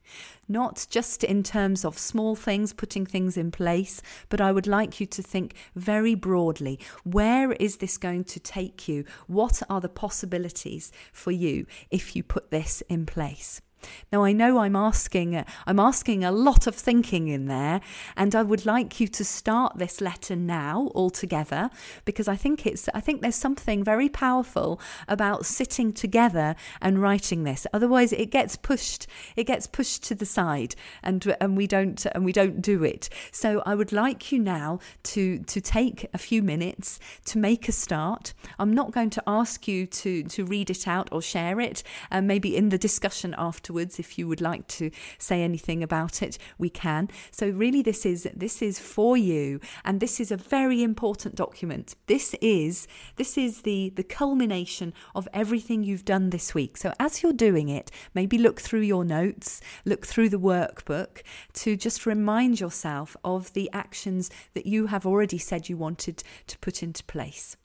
Not 0.47 0.87
just 0.89 1.23
in 1.23 1.43
terms 1.43 1.85
of 1.85 1.99
small 1.99 2.35
things, 2.35 2.73
putting 2.73 3.05
things 3.05 3.37
in 3.37 3.51
place, 3.51 4.01
but 4.29 4.41
I 4.41 4.51
would 4.51 4.65
like 4.65 4.99
you 4.99 5.05
to 5.05 5.21
think 5.21 5.53
very 5.75 6.15
broadly. 6.15 6.79
Where 7.03 7.51
is 7.53 7.77
this 7.77 7.99
going 7.99 8.23
to 8.25 8.39
take 8.39 8.87
you? 8.87 9.05
What 9.27 9.61
are 9.69 9.79
the 9.79 9.87
possibilities 9.87 10.91
for 11.13 11.31
you 11.31 11.67
if 11.91 12.15
you 12.15 12.23
put 12.23 12.49
this 12.49 12.81
in 12.89 13.05
place? 13.05 13.61
Now 14.11 14.23
I 14.23 14.31
know 14.31 14.59
I'm 14.59 14.75
asking 14.75 15.43
I'm 15.67 15.79
asking 15.79 16.23
a 16.23 16.31
lot 16.31 16.67
of 16.67 16.75
thinking 16.75 17.27
in 17.27 17.45
there 17.45 17.81
and 18.15 18.35
I 18.35 18.43
would 18.43 18.65
like 18.65 18.99
you 18.99 19.07
to 19.07 19.23
start 19.23 19.77
this 19.77 20.01
letter 20.01 20.35
now 20.35 20.91
altogether 20.95 21.69
because 22.05 22.27
I 22.27 22.35
think 22.35 22.65
it's 22.65 22.89
I 22.93 22.99
think 22.99 23.21
there's 23.21 23.35
something 23.35 23.83
very 23.83 24.09
powerful 24.09 24.79
about 25.07 25.45
sitting 25.45 25.93
together 25.93 26.55
and 26.81 27.01
writing 27.01 27.43
this. 27.43 27.65
Otherwise 27.73 28.13
it 28.13 28.31
gets 28.31 28.55
pushed 28.55 29.07
it 29.35 29.45
gets 29.45 29.67
pushed 29.67 30.03
to 30.05 30.15
the 30.15 30.25
side 30.25 30.75
and 31.03 31.35
and 31.39 31.55
we 31.55 31.67
don't 31.67 32.05
and 32.07 32.25
we 32.25 32.31
don't 32.31 32.61
do 32.61 32.83
it. 32.83 33.09
So 33.31 33.61
I 33.65 33.75
would 33.75 33.91
like 33.91 34.31
you 34.31 34.39
now 34.39 34.79
to 35.03 35.39
to 35.39 35.61
take 35.61 36.07
a 36.13 36.17
few 36.17 36.41
minutes 36.41 36.99
to 37.25 37.37
make 37.37 37.69
a 37.69 37.71
start. 37.71 38.33
I'm 38.57 38.73
not 38.73 38.91
going 38.91 39.09
to 39.11 39.23
ask 39.27 39.67
you 39.67 39.85
to 39.85 40.23
to 40.23 40.45
read 40.45 40.69
it 40.69 40.87
out 40.87 41.09
or 41.11 41.21
share 41.21 41.59
it 41.59 41.83
and 42.11 42.25
uh, 42.25 42.27
maybe 42.27 42.55
in 42.55 42.69
the 42.69 42.77
discussion 42.77 43.35
after 43.37 43.68
afterwards 43.69 43.99
if 43.99 44.17
you 44.17 44.27
would 44.27 44.41
like 44.41 44.67
to 44.67 44.89
say 45.19 45.43
anything 45.43 45.83
about 45.83 46.23
it 46.23 46.39
we 46.57 46.69
can. 46.69 47.07
So 47.31 47.49
really 47.49 47.83
this 47.83 48.03
is 48.03 48.27
this 48.35 48.63
is 48.63 48.79
for 48.79 49.15
you 49.15 49.59
and 49.85 49.99
this 49.99 50.19
is 50.19 50.31
a 50.31 50.37
very 50.37 50.81
important 50.81 51.35
document. 51.35 51.95
This 52.07 52.35
is 52.41 52.87
this 53.17 53.37
is 53.37 53.61
the 53.61 53.91
the 53.95 54.03
culmination 54.03 54.91
of 55.13 55.27
everything 55.33 55.83
you've 55.83 56.05
done 56.05 56.31
this 56.31 56.55
week. 56.55 56.77
So 56.77 56.93
as 56.99 57.21
you're 57.21 57.45
doing 57.49 57.69
it 57.69 57.91
maybe 58.15 58.39
look 58.39 58.59
through 58.59 58.85
your 58.93 59.05
notes 59.05 59.61
look 59.85 60.07
through 60.07 60.29
the 60.29 60.39
workbook 60.39 61.21
to 61.53 61.75
just 61.77 62.07
remind 62.07 62.59
yourself 62.59 63.15
of 63.23 63.53
the 63.53 63.69
actions 63.71 64.31
that 64.55 64.65
you 64.65 64.87
have 64.87 65.05
already 65.05 65.37
said 65.37 65.69
you 65.69 65.77
wanted 65.77 66.23
to 66.47 66.57
put 66.57 66.81
into 66.81 67.03
place 67.03 67.55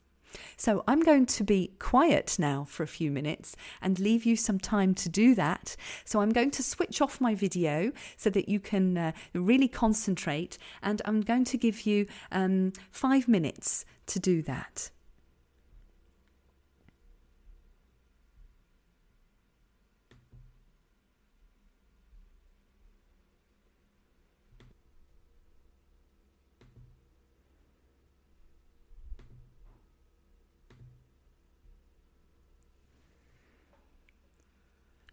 so 0.57 0.83
I'm 0.87 1.01
going 1.01 1.25
to 1.27 1.43
be 1.43 1.71
quiet 1.79 2.37
now 2.39 2.65
for 2.65 2.83
a 2.83 2.87
few 2.87 3.11
minutes 3.11 3.55
and 3.81 3.99
leave 3.99 4.25
you 4.25 4.35
some 4.35 4.59
time 4.59 4.93
to 4.95 5.09
do 5.09 5.35
that. 5.35 5.75
So 6.05 6.21
I'm 6.21 6.31
going 6.31 6.51
to 6.51 6.63
switch 6.63 7.01
off 7.01 7.21
my 7.21 7.35
video 7.35 7.91
so 8.17 8.29
that 8.29 8.49
you 8.49 8.59
can 8.59 8.97
uh, 8.97 9.11
really 9.33 9.67
concentrate, 9.67 10.57
and 10.81 11.01
I'm 11.05 11.21
going 11.21 11.45
to 11.45 11.57
give 11.57 11.85
you 11.85 12.07
um, 12.31 12.73
five 12.91 13.27
minutes 13.27 13.85
to 14.07 14.19
do 14.19 14.41
that. 14.43 14.91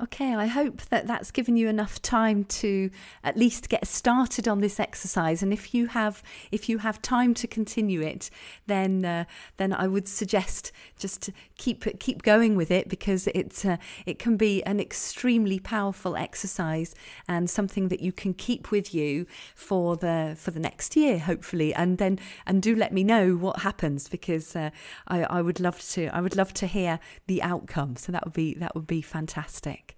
Okay, 0.03 0.35
I 0.35 0.47
hope 0.47 0.83
that 0.87 1.07
that's 1.07 1.31
given 1.31 1.57
you 1.57 1.69
enough 1.69 2.03
time 2.03 2.43
to 2.45 2.91
at 3.23 3.37
least 3.37 3.69
get 3.69 3.87
started 3.87 4.49
on 4.49 4.61
this 4.61 4.81
exercise. 4.81 5.45
And 5.45 5.53
if 5.53 5.73
you 5.73 5.87
have, 5.87 6.25
if 6.51 6.69
you 6.69 6.79
have 6.79 7.01
time 7.01 7.35
to 7.35 7.47
continue 7.47 8.03
it, 8.03 8.29
then 8.67 9.05
uh, 9.05 9.27
then 9.59 9.73
I 9.73 9.87
would 9.87 10.09
suggest 10.09 10.73
just 10.99 11.31
keep 11.57 11.85
keep 12.01 12.23
going 12.23 12.57
with 12.57 12.73
it 12.73 12.89
because 12.89 13.29
it 13.29 13.65
uh, 13.65 13.77
it 14.05 14.19
can 14.19 14.37
be 14.37 14.61
an 14.65 14.81
extremely 14.81 15.61
powerful 15.61 16.17
exercise 16.17 16.97
and 17.29 17.49
something 17.49 17.87
that 17.87 18.01
you 18.01 18.11
can 18.11 18.35
keep 18.35 18.73
with 18.73 18.93
you 18.93 19.25
for 19.55 19.97
the 19.97 20.35
for 20.37 20.51
the 20.51 20.59
next 20.59 20.97
year, 20.97 21.21
hopefully. 21.21 21.73
And 21.73 21.99
then 21.99 22.19
and 22.45 22.61
do 22.61 22.75
let 22.75 22.93
me 22.93 23.05
know 23.05 23.37
what 23.37 23.61
happens 23.61 24.09
because 24.09 24.57
uh, 24.57 24.71
I 25.07 25.23
I 25.23 25.43
would 25.43 25.61
love 25.61 25.81
to 25.91 26.09
I 26.09 26.21
would 26.21 26.35
love 26.35 26.53
to 26.55 26.67
hear 26.67 26.99
the 27.29 27.41
outcome. 27.41 27.95
So 27.95 28.11
that 28.11 28.25
would 28.25 28.35
be 28.35 28.55
that 28.55 28.75
would 28.75 28.89
be 28.89 29.01
fantastic. 29.01 29.92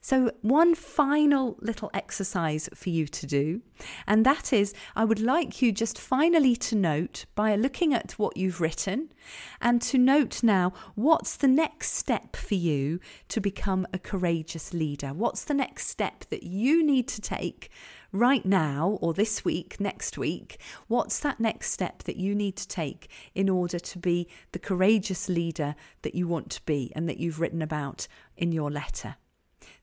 So, 0.00 0.30
one 0.40 0.76
final 0.76 1.58
little 1.60 1.90
exercise 1.92 2.68
for 2.74 2.90
you 2.90 3.08
to 3.08 3.26
do, 3.26 3.62
and 4.06 4.24
that 4.24 4.52
is 4.52 4.72
I 4.94 5.04
would 5.04 5.18
like 5.18 5.60
you 5.60 5.72
just 5.72 5.98
finally 5.98 6.54
to 6.54 6.76
note 6.76 7.26
by 7.34 7.56
looking 7.56 7.92
at 7.92 8.12
what 8.12 8.36
you've 8.36 8.60
written 8.60 9.12
and 9.60 9.82
to 9.82 9.98
note 9.98 10.44
now 10.44 10.72
what's 10.94 11.36
the 11.36 11.48
next 11.48 11.94
step 11.94 12.36
for 12.36 12.54
you 12.54 13.00
to 13.30 13.40
become 13.40 13.84
a 13.92 13.98
courageous 13.98 14.72
leader? 14.72 15.08
What's 15.08 15.42
the 15.42 15.54
next 15.54 15.88
step 15.88 16.24
that 16.26 16.44
you 16.44 16.84
need 16.84 17.08
to 17.08 17.20
take 17.20 17.68
right 18.12 18.46
now 18.46 18.98
or 19.00 19.12
this 19.12 19.44
week, 19.44 19.80
next 19.80 20.16
week? 20.16 20.60
What's 20.86 21.18
that 21.18 21.40
next 21.40 21.72
step 21.72 22.04
that 22.04 22.16
you 22.16 22.32
need 22.34 22.56
to 22.58 22.68
take 22.68 23.10
in 23.34 23.48
order 23.48 23.80
to 23.80 23.98
be 23.98 24.28
the 24.52 24.60
courageous 24.60 25.28
leader 25.28 25.74
that 26.02 26.14
you 26.14 26.28
want 26.28 26.50
to 26.50 26.62
be 26.62 26.92
and 26.94 27.08
that 27.08 27.18
you've 27.18 27.40
written 27.40 27.60
about 27.60 28.06
in 28.36 28.52
your 28.52 28.70
letter? 28.70 29.16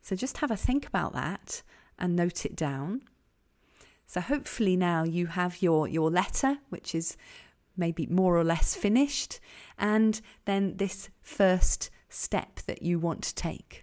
So 0.04 0.16
just 0.16 0.38
have 0.38 0.52
a 0.52 0.58
think 0.58 0.86
about 0.86 1.13
that 1.13 1.63
and 1.98 2.16
note 2.16 2.46
it 2.46 2.56
down. 2.56 3.02
So 4.06 4.20
hopefully 4.22 4.76
now 4.76 5.04
you 5.04 5.28
have 5.28 5.62
your, 5.62 5.88
your 5.88 6.12
letter, 6.12 6.60
which 6.70 6.94
is 6.94 7.18
maybe 7.76 8.06
more 8.08 8.38
or 8.38 8.44
less 8.44 8.76
finished, 8.76 9.39
and 9.80 10.22
then 10.46 10.78
this 10.78 11.10
first 11.22 11.89
step 12.10 12.60
that 12.68 12.84
you 12.84 13.00
want 13.00 13.24
to 13.24 13.34
take. 13.34 13.83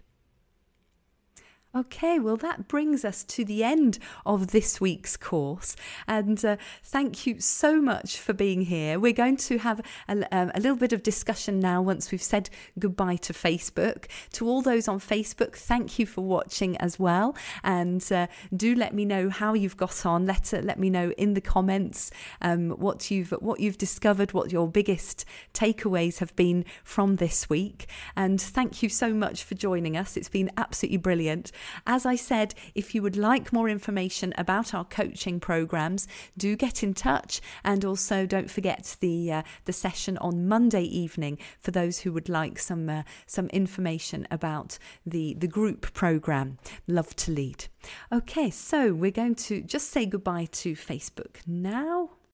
Okay, 1.73 2.19
well, 2.19 2.35
that 2.35 2.67
brings 2.67 3.05
us 3.05 3.23
to 3.23 3.45
the 3.45 3.63
end 3.63 3.97
of 4.25 4.47
this 4.47 4.81
week's 4.81 5.15
course. 5.15 5.77
And 6.05 6.43
uh, 6.43 6.57
thank 6.83 7.25
you 7.25 7.39
so 7.39 7.81
much 7.81 8.17
for 8.17 8.33
being 8.33 8.63
here. 8.63 8.99
We're 8.99 9.13
going 9.13 9.37
to 9.37 9.57
have 9.59 9.79
a, 10.09 10.35
um, 10.35 10.51
a, 10.53 10.59
little 10.59 10.75
bit 10.75 10.91
of 10.91 11.01
discussion 11.01 11.61
now 11.61 11.81
once 11.81 12.11
we've 12.11 12.21
said 12.21 12.49
goodbye 12.77 13.15
to 13.17 13.31
Facebook. 13.31 14.07
To 14.33 14.49
all 14.49 14.61
those 14.61 14.89
on 14.89 14.99
Facebook, 14.99 15.55
thank 15.55 15.97
you 15.97 16.05
for 16.05 16.25
watching 16.25 16.75
as 16.75 16.99
well. 16.99 17.37
And 17.63 18.05
uh, 18.11 18.27
do 18.53 18.75
let 18.75 18.93
me 18.93 19.05
know 19.05 19.29
how 19.29 19.53
you've 19.53 19.77
got 19.77 20.05
on. 20.05 20.25
Let, 20.25 20.53
uh, 20.53 20.57
let 20.57 20.77
me 20.77 20.89
know 20.89 21.11
in 21.11 21.35
the 21.35 21.41
comments 21.41 22.11
um, 22.41 22.71
what, 22.71 23.09
you've, 23.09 23.31
what 23.39 23.61
you've 23.61 23.77
discovered, 23.77 24.33
what 24.33 24.51
your 24.51 24.67
biggest 24.67 25.23
takeaways 25.53 26.17
have 26.17 26.35
been 26.35 26.65
from 26.83 27.15
this 27.15 27.49
week. 27.49 27.87
And 28.17 28.41
thank 28.41 28.83
you 28.83 28.89
so 28.89 29.13
much 29.13 29.45
for 29.45 29.55
joining 29.55 29.95
us. 29.95 30.17
It's 30.17 30.27
been 30.27 30.51
absolutely 30.57 30.97
brilliant. 30.97 31.53
As 31.85 32.05
I 32.05 32.15
said, 32.15 32.53
if 32.75 32.93
you 32.93 33.01
would 33.01 33.17
like 33.17 33.53
more 33.53 33.69
information 33.69 34.33
about 34.37 34.73
our 34.73 34.85
coaching 34.85 35.39
programs, 35.39 36.07
do 36.37 36.55
get 36.55 36.83
in 36.83 36.93
touch. 36.93 37.41
And 37.63 37.83
also, 37.85 38.25
don't 38.25 38.49
forget 38.49 38.95
the 38.99 39.31
uh, 39.31 39.43
the 39.65 39.73
session 39.73 40.17
on 40.17 40.47
Monday 40.47 40.83
evening 40.83 41.37
for 41.59 41.71
those 41.71 41.99
who 41.99 42.13
would 42.13 42.29
like 42.29 42.59
some 42.59 42.89
uh, 42.89 43.03
some 43.25 43.47
information 43.47 44.27
about 44.31 44.77
the 45.05 45.35
the 45.35 45.47
group 45.47 45.93
program. 45.93 46.57
Love 46.87 47.15
to 47.17 47.31
lead. 47.31 47.65
Okay, 48.11 48.49
so 48.49 48.93
we're 48.93 49.11
going 49.11 49.35
to 49.35 49.61
just 49.61 49.89
say 49.89 50.05
goodbye 50.05 50.47
to 50.51 50.73
Facebook 50.73 51.37
now. 51.47 52.11